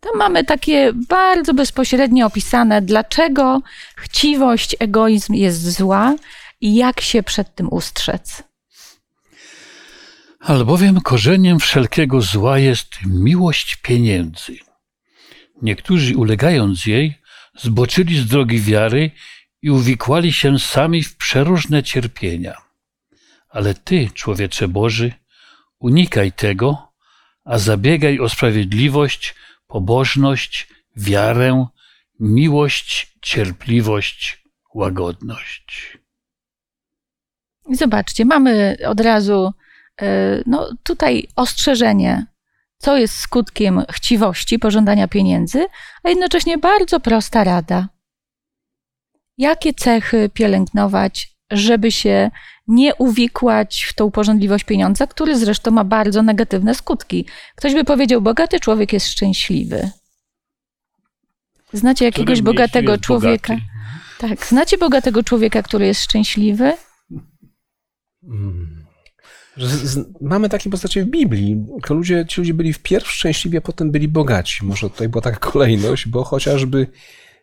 [0.00, 3.62] Tam mamy takie bardzo bezpośrednio opisane, dlaczego
[3.96, 6.14] chciwość, egoizm jest zła
[6.60, 8.42] i jak się przed tym ustrzec.
[10.40, 14.56] Albowiem korzeniem wszelkiego zła jest miłość pieniędzy.
[15.62, 17.21] Niektórzy ulegając jej,
[17.56, 19.10] zboczyli z drogi wiary
[19.62, 22.56] i uwikłali się sami w przeróżne cierpienia.
[23.48, 25.12] Ale ty, człowiecze Boży,
[25.78, 26.92] unikaj tego,
[27.44, 29.34] a zabiegaj o sprawiedliwość,
[29.66, 31.66] pobożność, wiarę,
[32.20, 35.98] miłość, cierpliwość, łagodność.
[37.70, 39.52] Zobaczcie, mamy od razu
[40.00, 42.26] e, no, tutaj ostrzeżenie
[42.82, 45.66] co jest skutkiem chciwości, pożądania pieniędzy,
[46.02, 47.88] a jednocześnie bardzo prosta rada.
[49.38, 52.30] Jakie cechy pielęgnować, żeby się
[52.68, 57.26] nie uwikłać w tą pożądliwość pieniądza, który zresztą ma bardzo negatywne skutki.
[57.56, 59.90] Ktoś by powiedział, bogaty człowiek jest szczęśliwy.
[61.72, 63.54] Znacie jakiegoś bogatego człowieka?
[63.54, 63.68] Bogaty.
[64.18, 66.72] Tak, znacie bogatego człowieka, który jest szczęśliwy?
[68.26, 68.81] Hmm.
[70.20, 71.66] Mamy takie postacie w Biblii.
[71.72, 74.64] Tylko ludzie, ci ludzie byli wpierw szczęśliwi, a potem byli bogaci.
[74.64, 76.86] Może tutaj była taka kolejność, bo chociażby,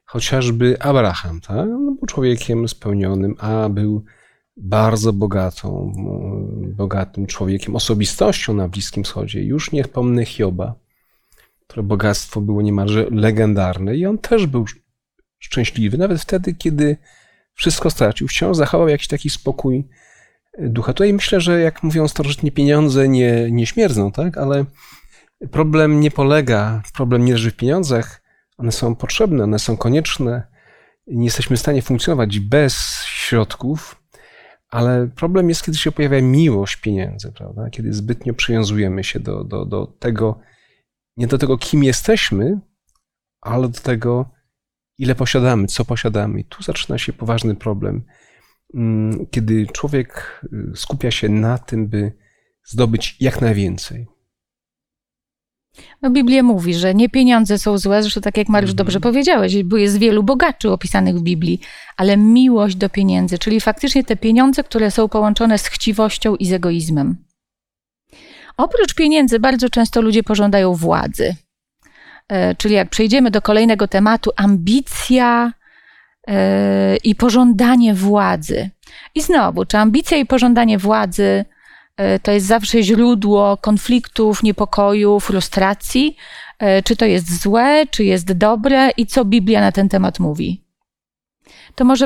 [0.06, 1.70] chociażby Abraham, tak?
[1.70, 4.04] No, był człowiekiem spełnionym, a był
[4.58, 5.94] bardzo bogatą,
[6.76, 9.44] bogatym człowiekiem, osobistością na Bliskim Wschodzie.
[9.44, 10.76] Już niech pomnę Hioba,
[11.68, 14.66] które bogactwo było niemalże legendarne i on też był
[15.40, 16.98] szczęśliwy, nawet wtedy, kiedy
[17.54, 18.28] wszystko stracił.
[18.28, 19.88] Wciąż zachował jakiś taki spokój
[20.60, 20.94] ducha.
[20.94, 24.38] Tutaj myślę, że jak mówią starożytni, pieniądze nie, nie śmierdzą, tak?
[24.38, 24.66] Ale
[25.52, 28.22] problem nie polega, problem nie leży w pieniądzach.
[28.58, 30.48] One są potrzebne, one są konieczne.
[31.08, 34.04] Nie jesteśmy w stanie funkcjonować bez środków,
[34.70, 37.70] ale problem jest, kiedy się pojawia miłość pieniędzy, prawda?
[37.70, 40.40] Kiedy zbytnio przywiązujemy się do, do, do tego,
[41.18, 42.60] nie do tego, kim jesteśmy,
[43.42, 44.30] ale do tego,
[44.98, 46.40] ile posiadamy, co posiadamy.
[46.40, 48.04] I tu zaczyna się poważny problem
[49.32, 52.12] kiedy człowiek y, skupia się na tym, by
[52.66, 54.08] zdobyć jak najwięcej.
[56.02, 59.64] No Biblia mówi, że nie pieniądze są złe, zresztą tak jak Mariusz mm dobrze powiedziałeś,
[59.64, 61.60] bo jest wielu bogaczy opisanych w Biblii,
[61.98, 66.54] ale miłość do pieniędzy, czyli faktycznie te pieniądze, które są połączone z chciwością i z
[66.54, 67.18] egoizmem.
[68.58, 71.36] Oprócz pieniędzy, bardzo często ludzie pożądają władzy.
[72.28, 75.54] E, czyli jak przejdziemy do kolejnego tematu, ambicja
[77.04, 78.70] i pożądanie władzy.
[79.16, 81.46] I znowu, czy ambicja i pożądanie władzy
[81.98, 86.16] e, to jest zawsze źródło konfliktów, niepokoju, frustracji?
[86.84, 90.64] Czy to jest złe, czy jest dobre i co Biblia na ten temat mówi?
[91.76, 92.06] To może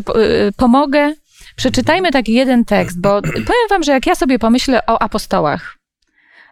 [0.58, 1.14] pomogę.
[1.56, 5.78] Przeczytajmy taki jeden tekst, bo powiem Wam, że jak ja sobie pomyślę o apostołach,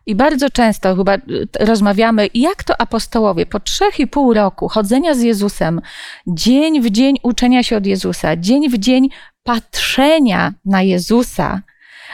[0.05, 5.13] i bardzo często chyba y, rozmawiamy, jak to apostołowie po trzech i pół roku chodzenia
[5.13, 5.81] z Jezusem,
[6.27, 9.09] dzień w dzień uczenia się od Jezusa, dzień w dzień
[9.43, 11.61] patrzenia na Jezusa,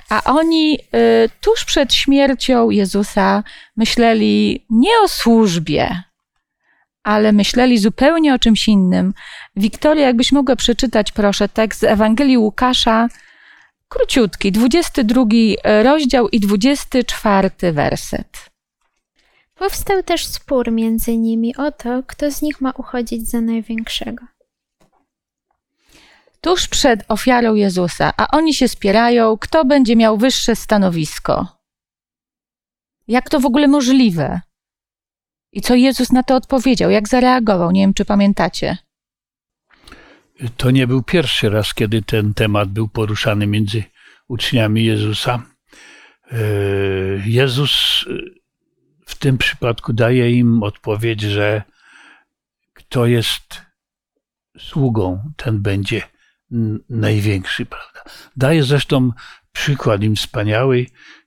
[0.10, 3.43] a oni y, tuż przed śmiercią Jezusa
[3.78, 6.04] myśleli nie o służbie,
[7.04, 9.13] ale myśleli zupełnie o czymś innym.
[9.56, 13.08] Wiktoria, jakbyś mogła przeczytać, proszę, tekst z Ewangelii Łukasza,
[13.89, 15.26] Króciutki, 22
[15.84, 18.50] rozdział i 24 werset.
[19.56, 24.26] Powstał też spór między nimi o to, kto z nich ma uchodzić za największego.
[26.41, 31.58] Tuż przed ofiarą Jezusa, a oni się spierają, kto będzie miał wyższe stanowisko.
[33.08, 34.41] Jak to w ogóle możliwe?
[35.54, 36.89] I co Jezus na to odpowiedział?
[36.89, 37.71] Jak zareagował?
[37.71, 38.78] Nie wiem, czy pamiętacie.
[40.58, 43.84] To nie był pierwszy raz, kiedy ten temat był poruszany między
[44.28, 45.43] uczniami Jezusa.
[46.32, 46.38] E,
[47.26, 48.06] Jezus
[49.06, 51.62] w tym przypadku daje im odpowiedź, że
[52.73, 53.62] kto jest
[54.60, 56.02] sługą, ten będzie
[56.89, 58.04] największy, prawda?
[58.36, 59.12] Daje zresztą
[59.52, 60.86] przykład im wspaniały,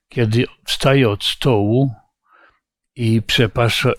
[0.08, 1.94] kiedy wstaje od stołu
[3.00, 3.22] i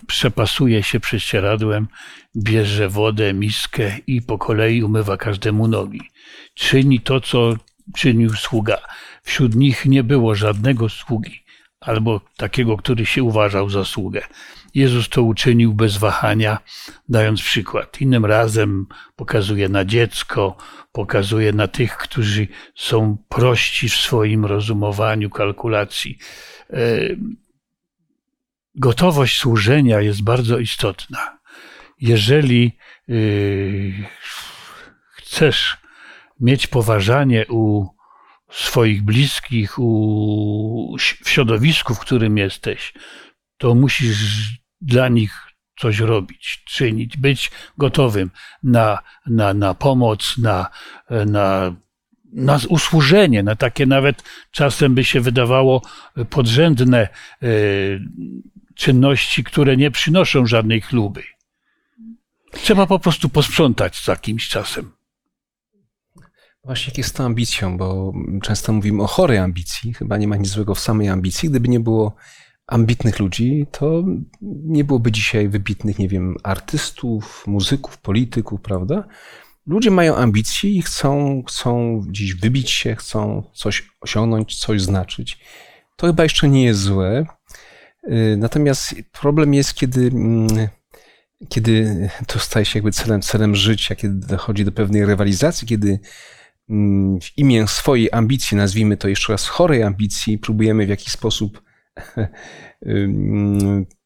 [0.06, 1.88] przepasuje się prześcieradłem,
[2.36, 6.00] bierze wodę, miskę i po kolei umywa każdemu nogi.
[6.54, 7.56] Czyni to, co
[7.96, 8.78] czynił sługa.
[9.22, 11.44] Wśród nich nie było żadnego sługi,
[11.80, 14.22] albo takiego, który się uważał za sługę.
[14.74, 16.58] Jezus to uczynił bez wahania,
[17.08, 18.00] dając przykład.
[18.00, 18.86] Innym razem
[19.16, 20.56] pokazuje na dziecko,
[20.92, 26.18] pokazuje na tych, którzy są prości w swoim rozumowaniu, kalkulacji.
[28.74, 31.38] Gotowość służenia jest bardzo istotna.
[32.00, 33.92] Jeżeli yy,
[35.12, 35.76] chcesz
[36.40, 37.86] mieć poważanie u
[38.50, 42.94] swoich bliskich, u, w środowisku, w którym jesteś,
[43.58, 44.48] to musisz
[44.80, 45.38] dla nich
[45.78, 48.30] coś robić, czynić, być gotowym
[48.62, 50.70] na, na, na pomoc, na,
[51.26, 51.76] na,
[52.32, 55.82] na usłużenie, na takie nawet czasem by się wydawało
[56.30, 57.08] podrzędne
[57.42, 58.00] y,
[58.74, 61.22] czynności, które nie przynoszą żadnej chluby.
[62.52, 64.92] Trzeba po prostu posprzątać z jakimś czasem.
[66.64, 70.48] Właśnie jak jest to ambicją, bo często mówimy o chorej ambicji, chyba nie ma nic
[70.48, 71.50] złego w samej ambicji.
[71.50, 72.14] Gdyby nie było
[72.66, 74.04] ambitnych ludzi, to
[74.42, 79.04] nie byłoby dzisiaj wybitnych, nie wiem, artystów, muzyków, polityków, prawda?
[79.66, 85.38] Ludzie mają ambicje i chcą, chcą gdzieś wybić się, chcą coś osiągnąć, coś znaczyć.
[85.96, 87.26] To chyba jeszcze nie jest złe.
[88.10, 90.68] Y, natomiast problem jest, kiedy, mm,
[91.48, 96.00] kiedy to staje się jakby celem, celem życia, kiedy dochodzi do pewnej rywalizacji, kiedy
[96.70, 101.62] mm, w imię swojej ambicji, nazwijmy to jeszcze raz chorej ambicji, próbujemy w jakiś sposób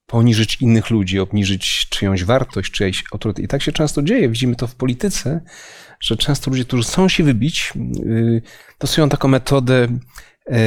[0.06, 3.44] poniżyć innych ludzi, obniżyć czyjąś wartość, czyjś autorytet.
[3.44, 4.28] I tak się często dzieje.
[4.28, 5.40] Widzimy to w polityce,
[6.00, 7.72] że często ludzie, którzy chcą się wybić,
[8.06, 8.42] y,
[8.76, 9.88] stosują taką metodę
[10.50, 10.58] e,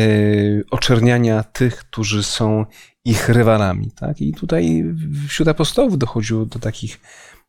[0.71, 2.65] oczerniania tych, którzy są
[3.09, 3.91] ich rywalami.
[3.91, 4.21] Tak?
[4.21, 4.85] I tutaj
[5.27, 6.99] wśród apostołów dochodziło do takich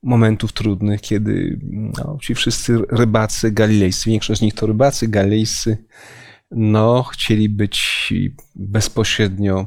[0.02, 5.78] momentów trudnych, kiedy no, ci wszyscy rybacy galilejscy, większość z nich to rybacy galilejscy,
[6.50, 8.12] no, chcieli być
[8.54, 9.66] bezpośrednio,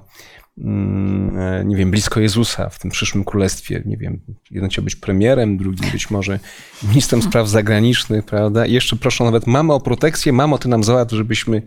[0.57, 3.83] mm, nie wiem, blisko Jezusa w tym przyszłym królestwie.
[3.85, 4.19] Nie wiem,
[4.51, 6.39] jeden chciał być premierem, drugi być może
[6.83, 8.65] ministrem spraw zagranicznych, prawda?
[8.65, 11.61] I jeszcze proszą nawet mamę o protekcję, mamo, ty nam załatw, żebyśmy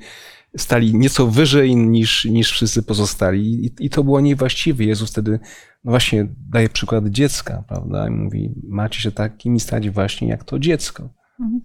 [0.57, 3.65] stali nieco wyżej niż, niż wszyscy pozostali.
[3.67, 4.85] I, I, to było niewłaściwe.
[4.85, 5.39] Jezus wtedy,
[5.85, 8.09] no właśnie, daje przykład dziecka, prawda?
[8.09, 11.09] I mówi, macie się takimi stać właśnie jak to dziecko.
[11.41, 11.61] Mhm.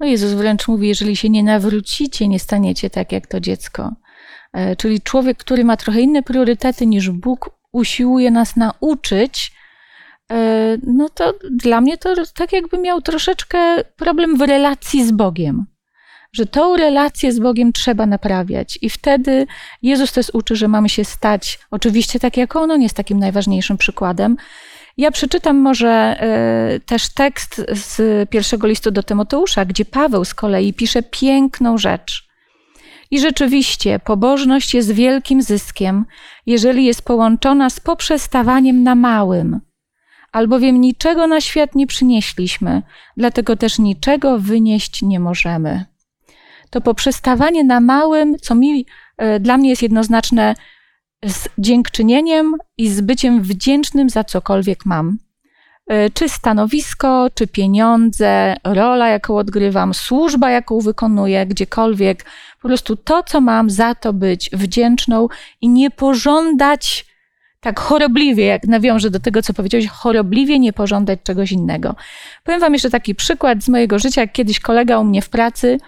[0.00, 3.96] No Jezus wręcz mówi, jeżeli się nie nawrócicie, nie staniecie tak jak to dziecko.
[4.52, 9.52] E, czyli człowiek, który ma trochę inne priorytety niż Bóg, usiłuje nas nauczyć,
[10.30, 15.73] e, no to dla mnie to tak jakby miał troszeczkę problem w relacji z Bogiem
[16.34, 18.78] że tą relację z Bogiem trzeba naprawiać.
[18.82, 19.46] I wtedy
[19.82, 23.76] Jezus też uczy, że mamy się stać, oczywiście tak jak On, on jest takim najważniejszym
[23.76, 24.36] przykładem.
[24.96, 26.20] Ja przeczytam może
[26.76, 32.28] y, też tekst z pierwszego listu do Tymoteusza, gdzie Paweł z kolei pisze piękną rzecz.
[33.10, 36.04] I rzeczywiście pobożność jest wielkim zyskiem,
[36.46, 39.60] jeżeli jest połączona z poprzestawaniem na małym.
[40.32, 42.82] Albowiem niczego na świat nie przynieśliśmy,
[43.16, 45.93] dlatego też niczego wynieść nie możemy.
[46.74, 50.54] To poprzestawanie na małym, co mi, e, dla mnie jest jednoznaczne
[51.24, 55.18] z dziękczynieniem i z byciem wdzięcznym za cokolwiek mam.
[55.86, 62.24] E, czy stanowisko, czy pieniądze, rola, jaką odgrywam, służba, jaką wykonuję, gdziekolwiek.
[62.62, 65.28] Po prostu to, co mam, za to być wdzięczną
[65.60, 67.06] i nie pożądać
[67.60, 71.94] tak chorobliwie, jak nawiążę do tego, co powiedziałeś, chorobliwie nie pożądać czegoś innego.
[72.44, 75.78] Powiem Wam jeszcze taki przykład z mojego życia, jak kiedyś kolega u mnie w pracy,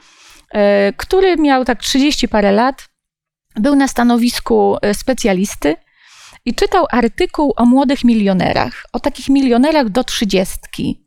[0.96, 2.88] który miał tak 30 parę lat,
[3.56, 5.76] był na stanowisku e, specjalisty
[6.44, 11.06] i czytał artykuł o młodych milionerach, o takich milionerach do trzydziestki.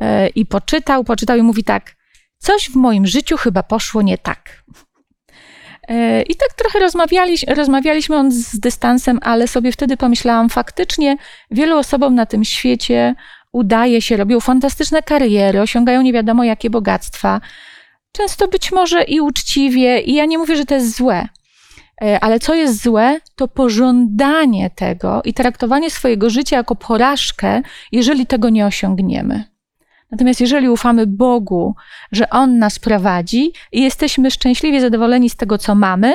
[0.00, 1.96] E, I poczytał, poczytał i mówi tak:
[2.38, 4.64] Coś w moim życiu chyba poszło nie tak.
[5.88, 11.16] E, I tak trochę rozmawialiśmy, rozmawialiśmy on z dystansem, ale sobie wtedy pomyślałam, faktycznie
[11.50, 13.14] wielu osobom na tym świecie
[13.52, 17.40] udaje się, robią fantastyczne kariery, osiągają nie wiadomo jakie bogactwa.
[18.16, 21.28] Często być może i uczciwie, i ja nie mówię, że to jest złe,
[22.02, 28.26] E, ale co jest złe, to pożądanie tego i traktowanie swojego życia jako porażkę, jeżeli
[28.26, 29.44] tego nie osiągniemy.
[30.10, 31.74] Natomiast jeżeli ufamy Bogu,
[32.12, 36.14] że On nas prowadzi i jesteśmy szczęśliwie zadowoleni z tego, co mamy,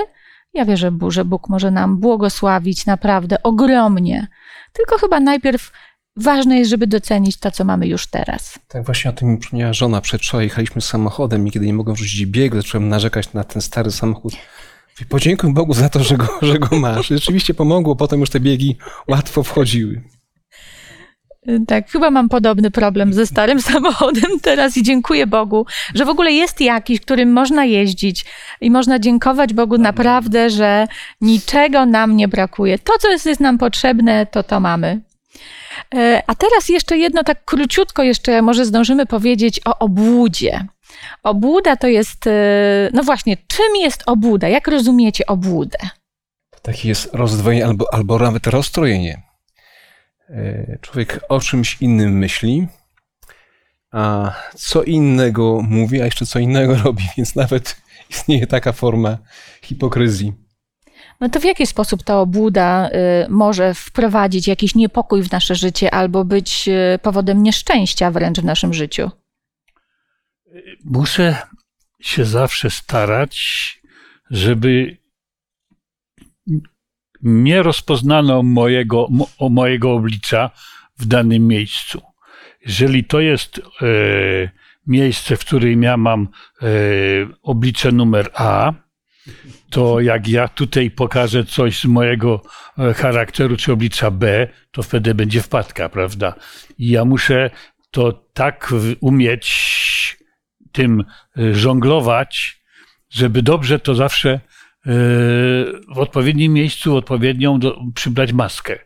[0.54, 4.28] ja wierzę, że Bóg może nam błogosławić naprawdę ogromnie.
[4.74, 5.72] Tylko chyba najpierw
[6.22, 8.60] ważne jest, żeby docenić to, co mamy już teraz.
[8.68, 10.02] Tak właśnie o tym mi przypomniała żona.
[10.02, 14.34] Przedwczoraj jechaliśmy samochodem i kiedy nie mogłem wrzucić biegu, zacząłem narzekać na ten stary samochód.
[15.10, 17.08] Podziękuj Bogu za to, że go, że go masz.
[17.08, 20.02] Rzeczywiście pomogło, potem już te biegi łatwo wchodziły.
[21.68, 26.32] Tak, chyba mam podobny problem ze starym samochodem teraz i dziękuję Bogu, że w ogóle
[26.32, 28.26] jest jakiś, którym można jeździć
[28.62, 30.88] i można dziękować Bogu naprawdę, że
[31.22, 32.80] niczego nam nie brakuje.
[32.80, 35.02] To, co jest, jest nam potrzebne, to to mamy.
[35.96, 40.68] E, a teraz jeszcze jedno, tak króciutko jeszcze może zdążymy powiedzieć o obłudzie.
[41.24, 42.32] Obłuda to jest, e,
[42.94, 44.48] no właśnie, czym jest obłuda?
[44.48, 45.78] Jak rozumiecie obłudę?
[46.62, 49.22] Takie jest rozdwojenie albo, albo nawet rozstrojenie.
[50.30, 52.68] E, człowiek o czymś innym myśli,
[53.92, 59.18] a co innego mówi, a jeszcze co innego robi, więc nawet istnieje taka forma
[59.62, 60.34] hipokryzji.
[61.22, 65.94] No to w jaki sposób ta obłuda y, może wprowadzić jakiś niepokój w nasze życie
[65.94, 69.12] albo być y, powodem nieszczęścia wręcz w naszym życiu?
[70.84, 71.36] muszę
[72.02, 73.36] się zawsze starać,
[74.30, 74.98] żeby
[77.22, 80.52] nie rozpoznano mojego, mo, mojego oblicza
[81.00, 82.02] w danym miejscu.
[82.66, 83.62] Jeżeli to jest e,
[84.88, 86.28] miejsce, w którym ja mam
[86.62, 86.68] e,
[87.42, 88.74] oblicze numer A,
[89.70, 92.42] to jak ja tutaj pokażę coś z mojego
[92.78, 96.34] e, charakteru czy oblicza B, to wtedy będzie wpadka, prawda?
[96.78, 97.50] I ja muszę
[97.92, 100.18] to tak umieć
[100.72, 101.04] tym
[101.38, 102.62] y, żonglować,
[103.10, 104.40] żeby dobrze to zawsze y,
[105.96, 108.80] w odpowiednim miejscu, odpowiednią do, przybrać maskę.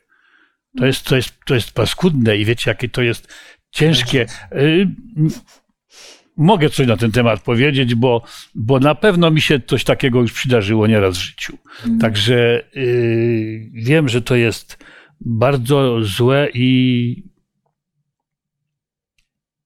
[0.77, 3.33] To jest, to, jest, to jest paskudne i wiecie, jakie to jest
[3.71, 4.25] ciężkie.
[6.37, 8.21] Y, mogę coś na ten temat powiedzieć, bo,
[8.55, 11.57] bo na pewno mi się coś takiego już przydarzyło nieraz w życiu.
[11.77, 11.99] Mhm.
[11.99, 14.77] Także yy, wiem, że to jest
[15.21, 17.23] bardzo złe i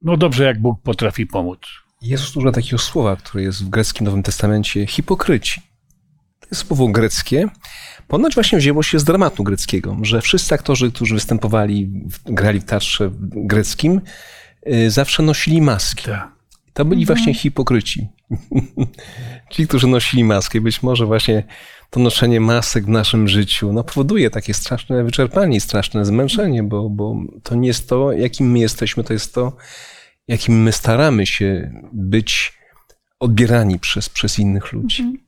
[0.01, 1.59] no dobrze, jak Bóg potrafi pomóc.
[2.01, 5.61] Jezus używa takiego słowa, które jest w greckim Nowym Testamencie, hipokryci.
[6.39, 7.47] To jest słowo greckie.
[8.07, 11.91] Ponoć właśnie wzięło się z dramatu greckiego, że wszyscy aktorzy, którzy występowali,
[12.25, 14.01] grali w teatrze greckim,
[14.67, 16.03] y, zawsze nosili maski.
[16.03, 16.38] Tak.
[16.79, 17.17] To byli mhm.
[17.17, 18.07] właśnie hipokryci.
[19.51, 21.43] Ci, którzy nosili maskę, być może właśnie
[21.89, 27.15] to noszenie masek w naszym życiu no, powoduje takie straszne wyczerpanie straszne zmęczenie, bo, bo
[27.43, 29.57] to nie jest to, jakim my jesteśmy, to jest to,
[30.27, 32.53] jakim my staramy się być
[33.19, 35.03] odbierani przez, przez innych ludzi.
[35.03, 35.23] Mhm.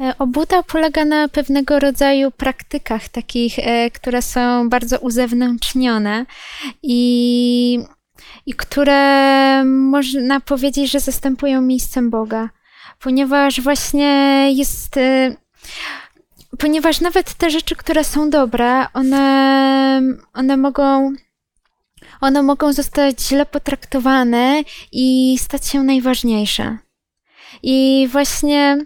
[0.00, 6.26] E, Obuda polega na pewnego rodzaju praktykach, takich, e, które są bardzo uzewnętrznione
[6.82, 7.78] i,
[8.46, 12.48] i które można powiedzieć, że zastępują miejscem Boga,
[12.98, 14.96] ponieważ właśnie jest.
[14.96, 15.36] E,
[16.58, 20.02] ponieważ nawet te rzeczy, które są dobre, one,
[20.34, 21.12] one mogą
[22.22, 24.62] one mogą zostać źle potraktowane
[24.92, 26.78] i stać się najważniejsze.
[27.62, 28.78] I właśnie,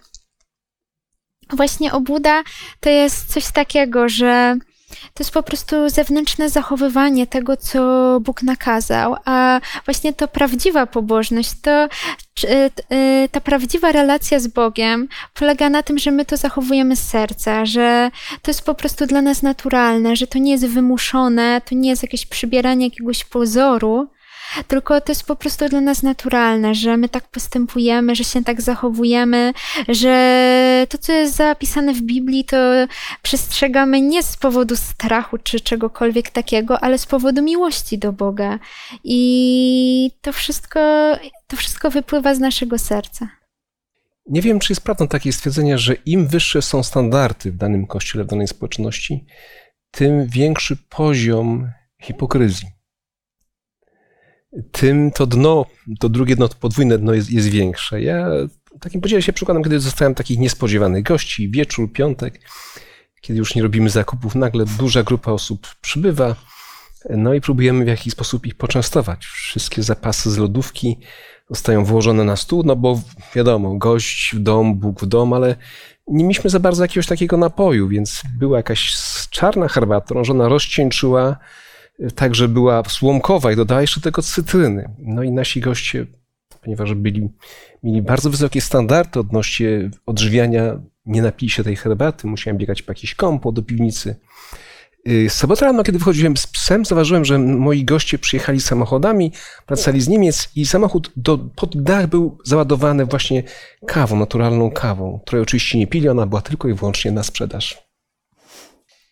[1.51, 2.43] właśnie obłuda
[2.81, 4.57] to jest coś takiego, że
[4.89, 7.81] to jest po prostu zewnętrzne zachowywanie tego, co
[8.21, 11.89] Bóg nakazał, a właśnie to prawdziwa pobożność, to
[12.45, 17.67] y, ta prawdziwa relacja z Bogiem polega na tym, że my to zachowujemy z serca,
[17.67, 18.11] że
[18.43, 22.03] to jest po prostu dla nas naturalne, że to nie jest wymuszone, to nie jest
[22.03, 24.09] jakieś przybieranie jakiegoś pozoru,
[24.69, 28.63] tylko to jest po prostu dla nas naturalne, że my tak postępujemy, że się tak
[28.63, 29.53] zachowujemy,
[29.89, 32.57] że to, co jest zapisane w Biblii, to
[33.23, 38.59] przestrzegamy nie z powodu strachu czy czegokolwiek takiego, ale z powodu miłości do Boga.
[39.05, 40.81] I to wszystko,
[41.47, 43.29] to wszystko wypływa z naszego serca.
[44.29, 48.25] Nie wiem, czy jest prawdą takie stwierdzenie, że im wyższe są standardy w danym kościele,
[48.25, 49.25] w danej społeczności,
[49.91, 51.71] tym większy poziom
[52.03, 52.76] hipokryzji
[54.73, 55.67] tym to dno,
[55.99, 58.03] to drugie dno, to podwójne dno jest, jest większe.
[58.03, 58.29] Ja
[58.81, 62.41] takim podzielę się przykładem, kiedy zostałem takich niespodziewanych gości, wieczór, piątek,
[63.21, 66.37] kiedy już nie robimy zakupów, nagle duża grupa osób przybywa,
[67.11, 69.27] no i próbujemy w jakiś sposób ich poczęstować.
[69.27, 70.99] Wszystkie zapasy z lodówki
[71.51, 73.01] zostają włożone na stół, no bo
[73.35, 75.57] wiadomo, gość w dom, Bóg w dom, ale
[76.09, 78.97] nie mieliśmy za bardzo jakiegoś takiego napoju, więc była jakaś
[79.31, 81.37] czarna herbata, którą żona rozcieńczyła,
[82.15, 84.95] także była słomkowa i dodała jeszcze tego cytryny.
[84.99, 86.07] No i nasi goście,
[86.63, 87.29] ponieważ byli,
[87.83, 93.15] mieli bardzo wysokie standardy odnośnie odżywiania, nie napili się tej herbaty, musiałem biegać po jakiś
[93.15, 94.17] kompot do piwnicy.
[95.09, 99.33] Y, sobotę rano, kiedy wychodziłem z psem, zauważyłem, że moi goście przyjechali samochodami,
[99.67, 103.43] wracali z Niemiec i samochód do, pod dach był załadowany właśnie
[103.87, 107.86] kawą, naturalną kawą, której oczywiście nie pili, ona była tylko i wyłącznie na sprzedaż.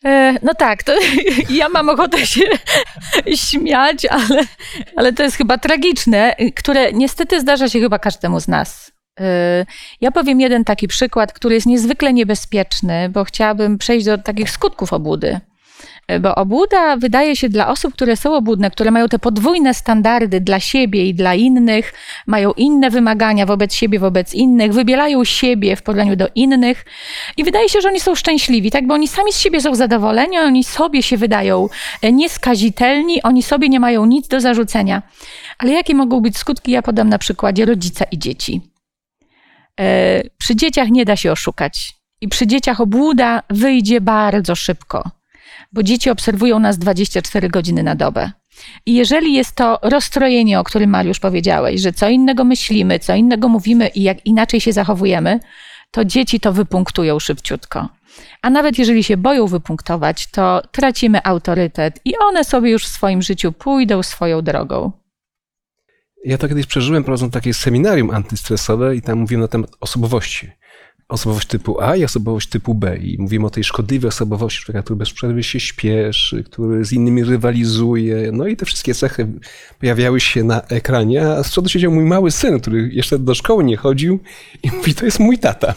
[0.06, 0.92] E, no tak, to
[1.50, 2.44] ja mam ochotę się
[3.48, 4.44] śmiać, ale,
[4.96, 8.92] ale to jest chyba tragiczne, które niestety zdarza się chyba każdemu z nas.
[9.20, 9.66] E,
[10.00, 14.92] ja powiem jeden taki przykład, który jest niezwykle niebezpieczny, bo chciałabym przejść do takich skutków
[14.92, 15.40] obłudy.
[16.08, 20.40] E, bo obłuda wydaje się dla osób, które są obłudne, które mają te podwójne standardy
[20.40, 21.94] dla siebie i dla innych,
[22.26, 26.84] mają inne wymagania wobec siebie, wobec innych, wybielają siebie w porównaniu do innych
[27.36, 28.86] i wydaje się, że oni są szczęśliwi, tak?
[28.86, 31.68] Bo oni sami z siebie są zadowoleni, oni sobie się wydają
[32.02, 35.02] e, nieskazitelni, oni sobie nie mają nic do zarzucenia.
[35.58, 36.72] Ale jakie mogą być skutki?
[36.72, 38.60] Ja podam na przykładzie rodzica i dzieci.
[39.80, 41.94] E, przy dzieciach nie da się oszukać.
[42.20, 45.10] I przy dzieciach obłuda wyjdzie bardzo szybko
[45.72, 48.30] bo dzieci obserwują nas 24 godziny na dobę.
[48.86, 53.48] I jeżeli jest to rozstrojenie, o którym Mariusz powiedziałeś, że co innego myślimy, co innego
[53.48, 55.40] mówimy i jak inaczej się zachowujemy,
[55.90, 57.88] to dzieci to wypunktują szybciutko.
[58.42, 63.22] A nawet jeżeli się boją wypunktować, to tracimy autorytet i one sobie już w swoim
[63.22, 64.92] życiu pójdą swoją drogą.
[66.24, 70.50] Ja to kiedyś przeżyłem prowadząc takie seminarium antystresowe i tam mówiłem na temat osobowości
[71.14, 72.96] osobowość typu A i osobowość typu B.
[72.96, 77.24] I mówimy o tej szkodliwej osobowości człowieka, który bez przerwy się śpieszy, który z innymi
[77.24, 78.30] rywalizuje.
[78.32, 79.26] No i te wszystkie cechy
[79.80, 83.64] pojawiały się na ekranie, a z przodu siedział mój mały syn, który jeszcze do szkoły
[83.64, 84.20] nie chodził
[84.62, 85.74] i mówi, to jest mój tata.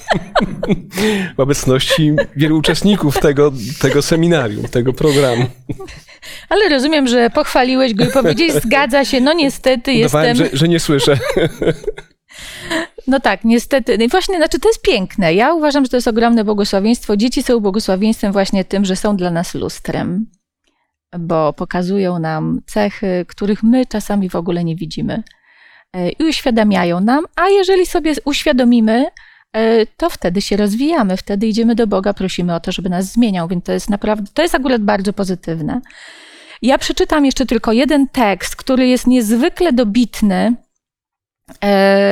[1.38, 5.46] w obecności wielu uczestników tego, tego seminarium, tego programu.
[6.50, 10.36] Ale rozumiem, że pochwaliłeś go i powiedziałeś, zgadza się, no niestety jestem...
[10.36, 11.18] Że, że nie słyszę.
[13.08, 13.98] No tak, niestety.
[13.98, 15.34] No i właśnie, znaczy to jest piękne.
[15.34, 17.18] Ja uważam, że to jest ogromne błogosławieństwo.
[17.18, 20.26] Dzieci są błogosławieństwem właśnie tym, że są dla nas lustrem,
[21.20, 25.24] bo pokazują nam cechy, których my czasami w ogóle nie widzimy
[25.94, 29.06] e, i uświadamiają nam, a jeżeli sobie uświadomimy,
[29.54, 33.48] e, to wtedy się rozwijamy, wtedy idziemy do Boga, prosimy o to, żeby nas zmieniał,
[33.48, 35.82] więc to jest naprawdę, to jest akurat bardzo pozytywne.
[36.62, 40.56] Ja przeczytam jeszcze tylko jeden tekst, który jest niezwykle dobitny,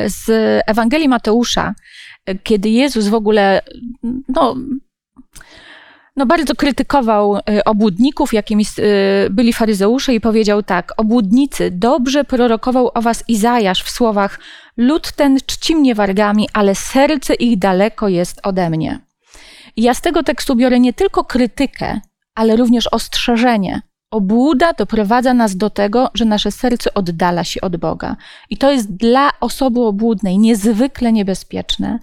[0.06, 0.26] z
[0.68, 1.74] Ewangelii Mateusza,
[2.44, 3.62] kiedy Jezus w ogóle
[4.28, 4.56] no,
[6.16, 12.92] no bardzo krytykował e, obłudników, jakimi e, byli faryzeusze i powiedział tak, obłudnicy, dobrze prorokował
[12.94, 14.40] o was Izajasz w słowach,
[14.78, 19.00] lud ten czci mnie wargami, ale serce ich daleko jest ode mnie.
[19.76, 22.02] I ja z tego tekstu biorę nie tylko krytykę,
[22.36, 23.82] ale również ostrzeżenie,
[24.16, 28.16] Obłuda doprowadza nas do tego, że nasze serce oddala się od Boga.
[28.49, 31.99] I to jest dla osoby obłudnej niezwykle niebezpieczne.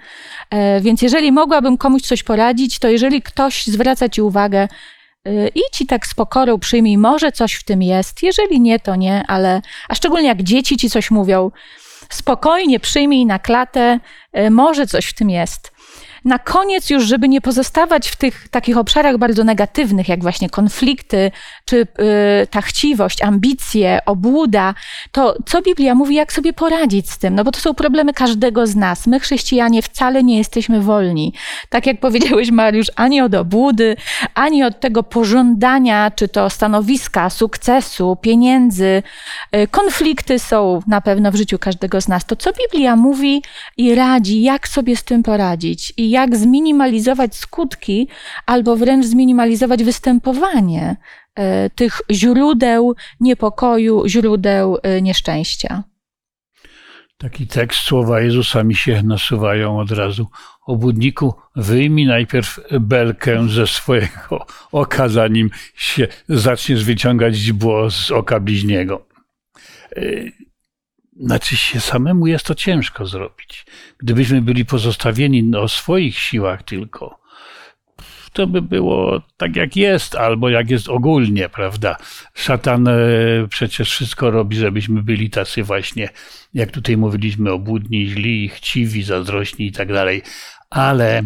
[0.50, 4.68] E, więc jeżeli mogłabym komuś coś poradzić, to jeżeli ktoś zwraca ci uwagę,
[5.26, 5.48] e,
[5.82, 9.62] i tak z pokorą przyjmij, może coś w tym jest, jeżeli nie, to nie, ale,
[9.88, 11.50] a szczególnie jak dzieci ci coś mówią,
[12.08, 14.00] spokojnie przyjmij na klatę,
[14.32, 15.71] e, może coś w tym jest.
[16.24, 21.30] Na koniec już, żeby nie pozostawać w tych takich obszarach bardzo negatywnych, jak właśnie konflikty,
[21.64, 21.86] czy y,
[22.50, 24.74] ta chciwość, ambicje, obłuda,
[25.12, 27.34] to co Biblia mówi, jak sobie poradzić z tym?
[27.34, 29.06] No bo to są problemy każdego z nas.
[29.06, 31.32] My, chrześcijanie, wcale nie jesteśmy wolni.
[31.68, 33.96] Tak jak powiedziałeś, Mariusz, ani od obłudy,
[34.34, 39.02] ani od tego pożądania, czy to stanowiska, sukcesu, pieniędzy.
[39.56, 42.24] Y, konflikty są na pewno w życiu każdego z nas.
[42.24, 43.42] To co Biblia mówi
[43.76, 48.08] i radzi, jak sobie z tym poradzić i jak zminimalizować skutki,
[48.46, 50.96] albo wręcz zminimalizować występowanie
[51.34, 55.82] e, tych źródeł niepokoju, źródeł e, nieszczęścia.
[57.18, 60.26] Taki tekst, słowa Jezusa mi się nasuwają od razu.
[60.66, 69.06] Obudniku, wyjmij najpierw belkę ze swojego oka, zanim się zaczniesz wyciągać źdźbło z oka bliźniego.
[71.22, 73.66] Znaczy się samemu jest to ciężko zrobić.
[73.98, 77.20] Gdybyśmy byli pozostawieni o swoich siłach tylko,
[78.32, 81.96] to by było tak jak jest, albo jak jest ogólnie, prawda?
[82.34, 82.92] Szatan e,
[83.48, 86.08] przecież wszystko robi, żebyśmy byli tacy właśnie,
[86.54, 90.22] jak tutaj mówiliśmy, obłudni, źli, chciwi, zazdrośni i tak dalej.
[90.70, 91.22] Ale,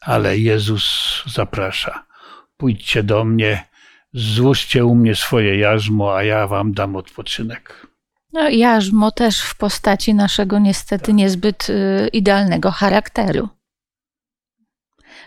[0.00, 0.84] ale Jezus
[1.26, 2.06] zaprasza.
[2.56, 3.64] Pójdźcie do mnie,
[4.12, 7.89] złóżcie u mnie swoje jarzmo, a ja wam dam odpoczynek.
[8.32, 13.48] No, jarzmo też w postaci naszego niestety niezbyt y, idealnego charakteru.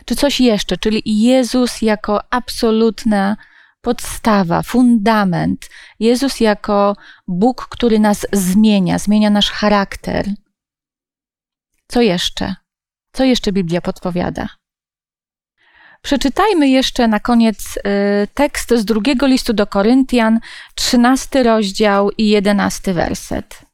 [0.05, 3.37] Czy coś jeszcze, czyli Jezus jako absolutna
[3.81, 6.95] podstawa, fundament, Jezus jako
[7.27, 10.29] Bóg, który nas zmienia, zmienia nasz charakter.
[11.87, 12.55] Co jeszcze?
[13.13, 14.47] Co jeszcze Biblia podpowiada?
[16.03, 17.81] Przeczytajmy jeszcze na koniec y,
[18.33, 20.39] tekst z drugiego listu do Koryntian,
[20.75, 23.65] trzynasty rozdział i jedenasty werset.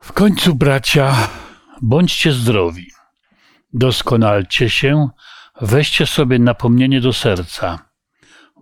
[0.00, 1.28] W końcu, bracia,
[1.82, 2.90] bądźcie zdrowi,
[3.72, 5.08] doskonalcie się,
[5.60, 7.78] weźcie sobie napomnienie do serca,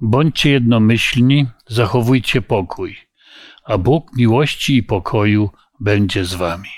[0.00, 2.96] bądźcie jednomyślni, zachowujcie pokój,
[3.64, 6.70] a Bóg miłości i pokoju będzie z wami.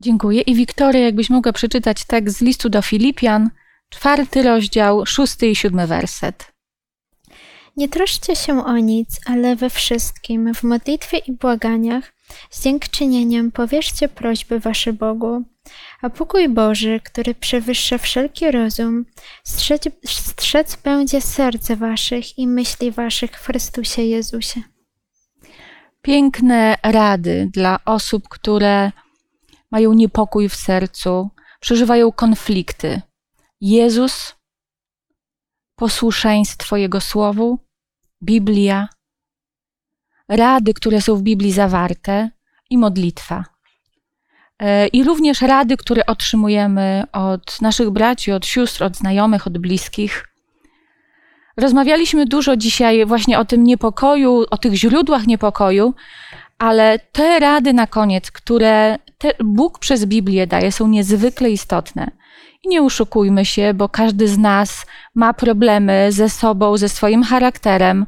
[0.00, 0.40] Dziękuję.
[0.40, 3.50] I Wiktoria, jakbyś mogła przeczytać tekst z listu do Filipian,
[3.90, 6.54] czwarty rozdział, szósty i siódmy werset.
[7.76, 12.12] Nie troszcie się o nic, ale we wszystkim, w modlitwie i błaganiach,
[12.50, 15.42] z dziękczynieniem powierzcie prośby wasze Bogu,
[16.02, 19.04] a pokój Boży, który przewyższa wszelki rozum,
[19.44, 24.62] strzec, strzec będzie serce waszych i myśli waszych w Chrystusie Jezusie.
[26.02, 28.92] Piękne rady dla osób, które
[29.70, 31.30] mają niepokój w sercu,
[31.60, 33.02] przeżywają konflikty,
[33.60, 34.34] Jezus,
[35.76, 37.58] posłuszeństwo Jego Słowu,
[38.22, 38.88] Biblia,
[40.28, 42.30] rady, które są w Biblii zawarte
[42.70, 43.44] i modlitwa.
[44.58, 50.28] E, I również rady, które otrzymujemy od naszych braci, od sióstr, od znajomych, od bliskich.
[51.56, 55.94] Rozmawialiśmy dużo dzisiaj właśnie o tym niepokoju, o tych źródłach niepokoju,
[56.58, 58.98] ale te rady na koniec, które
[59.44, 62.10] Bóg przez Biblię daje, są niezwykle istotne.
[62.64, 68.06] I nie uszukujmy się, bo każdy z nas ma problemy ze sobą, ze swoim charakterem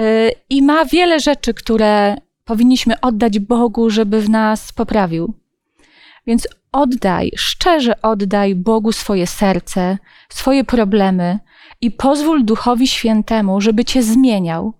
[0.00, 5.34] y, i ma wiele rzeczy, które powinniśmy oddać Bogu, żeby w nas poprawił.
[6.26, 9.98] Więc oddaj, szczerze oddaj Bogu swoje serce,
[10.28, 11.38] swoje problemy
[11.80, 14.72] i pozwól Duchowi Świętemu, żeby cię zmieniał.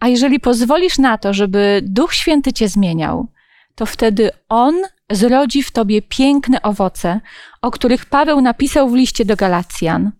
[0.00, 3.26] A jeżeli pozwolisz na to, żeby Duch Święty cię zmieniał,
[3.74, 4.74] to wtedy On
[5.10, 7.20] zrodzi w tobie piękne owoce,
[7.62, 10.12] o których Paweł napisał w liście do Galacjan.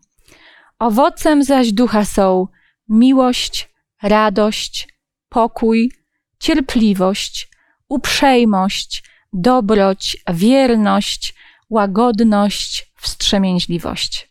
[0.78, 2.46] Owocem zaś ducha są
[2.88, 3.68] miłość,
[4.02, 4.88] radość,
[5.28, 5.92] pokój,
[6.38, 7.48] cierpliwość,
[7.88, 11.34] uprzejmość, dobroć, wierność,
[11.70, 14.28] łagodność, wstrzemięźliwość.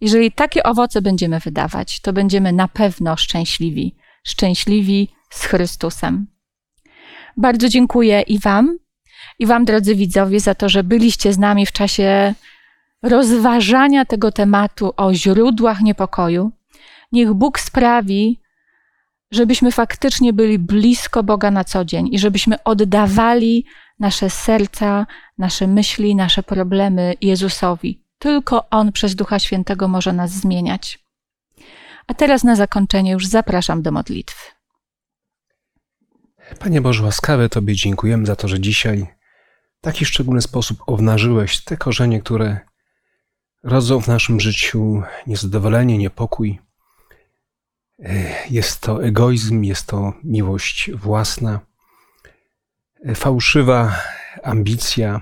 [0.00, 6.26] Jeżeli takie owoce będziemy wydawać, to będziemy na pewno szczęśliwi, szczęśliwi z Chrystusem.
[7.36, 8.78] Bardzo dziękuję i Wam,
[9.40, 12.34] i Wam, drodzy widzowie, za to, że byliście z nami w czasie
[13.02, 16.52] rozważania tego tematu o źródłach niepokoju.
[17.12, 18.40] Niech Bóg sprawi,
[19.30, 23.64] żebyśmy faktycznie byli blisko Boga na co dzień i żebyśmy oddawali
[23.98, 25.06] nasze serca,
[25.38, 28.04] nasze myśli, nasze problemy Jezusowi.
[28.18, 30.98] Tylko On przez Ducha Świętego może nas zmieniać.
[32.06, 34.50] A teraz na zakończenie już zapraszam do modlitwy.
[36.58, 39.19] Panie Boże łaskawy, Tobie dziękujemy za to, że dzisiaj
[39.80, 42.60] taki szczególny sposób obnażyłeś te korzenie, które
[43.62, 46.58] rodzą w naszym życiu niezadowolenie, niepokój.
[48.50, 51.60] Jest to egoizm, jest to miłość własna,
[53.14, 54.00] fałszywa
[54.42, 55.20] ambicja,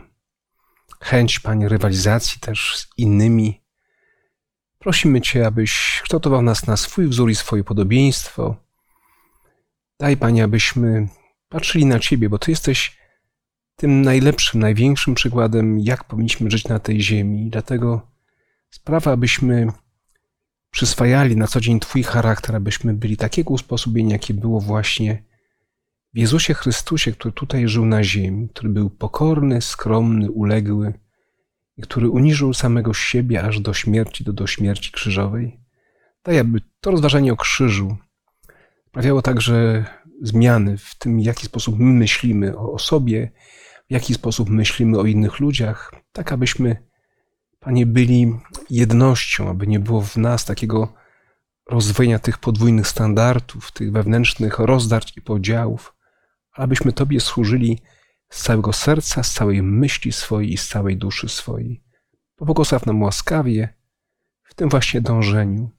[1.01, 3.63] chęć, Panie, rywalizacji też z innymi.
[4.79, 8.57] Prosimy Cię, abyś kształtował nas na swój wzór i swoje podobieństwo.
[10.01, 11.09] Daj, Panie, abyśmy
[11.49, 12.99] patrzyli na Ciebie, bo Ty jesteś
[13.81, 17.51] tym najlepszym, największym przykładem, jak powinniśmy żyć na tej ziemi.
[17.51, 18.07] Dlatego
[18.70, 19.66] sprawa, abyśmy
[20.70, 25.24] przyswajali na co dzień Twój charakter, abyśmy byli takiego usposobienia, jakie było właśnie
[26.14, 30.95] w Jezusie Chrystusie, który tutaj żył na ziemi, który był pokorny, skromny, uległy
[31.76, 35.61] i który uniżył samego siebie aż do śmierci, do, do śmierci krzyżowej.
[36.24, 37.97] Daj, aby to rozważanie o krzyżu
[38.89, 39.85] sprawiało także
[40.22, 43.31] zmiany w tym, w jaki sposób my myślimy o sobie,
[43.89, 46.89] w jaki sposób myślimy o innych ludziach, tak abyśmy,
[47.61, 48.34] Panie, byli
[48.70, 50.95] jednością, aby nie było w nas takiego
[51.68, 55.95] rozwojenia tych podwójnych standardów, tych wewnętrznych rozdarć i podziałów,
[56.53, 57.78] abyśmy Tobie służyli
[58.30, 61.82] z całego serca, z całej myśli swojej i z całej duszy swojej.
[62.36, 63.74] Pobłogosław nam łaskawie
[64.43, 65.70] w tym właśnie dążeniu.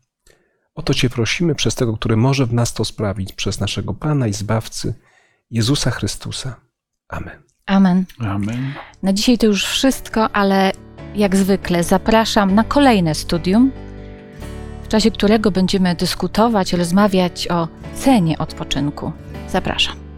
[0.75, 4.27] O to Cię prosimy przez tego, który może w nas to sprawić, przez naszego Pana
[4.27, 4.93] i Zbawcy,
[5.51, 6.61] Jezusa Chrystusa.
[7.07, 7.48] Amen.
[7.69, 8.05] Amen.
[8.19, 8.73] Amen.
[9.03, 10.71] Na dzisiaj to już wszystko, ale
[11.15, 13.71] jak zwykle zapraszam na kolejne studium,
[14.83, 19.11] w czasie którego będziemy dyskutować, rozmawiać o cenie odpoczynku.
[19.49, 20.08] Zapraszam.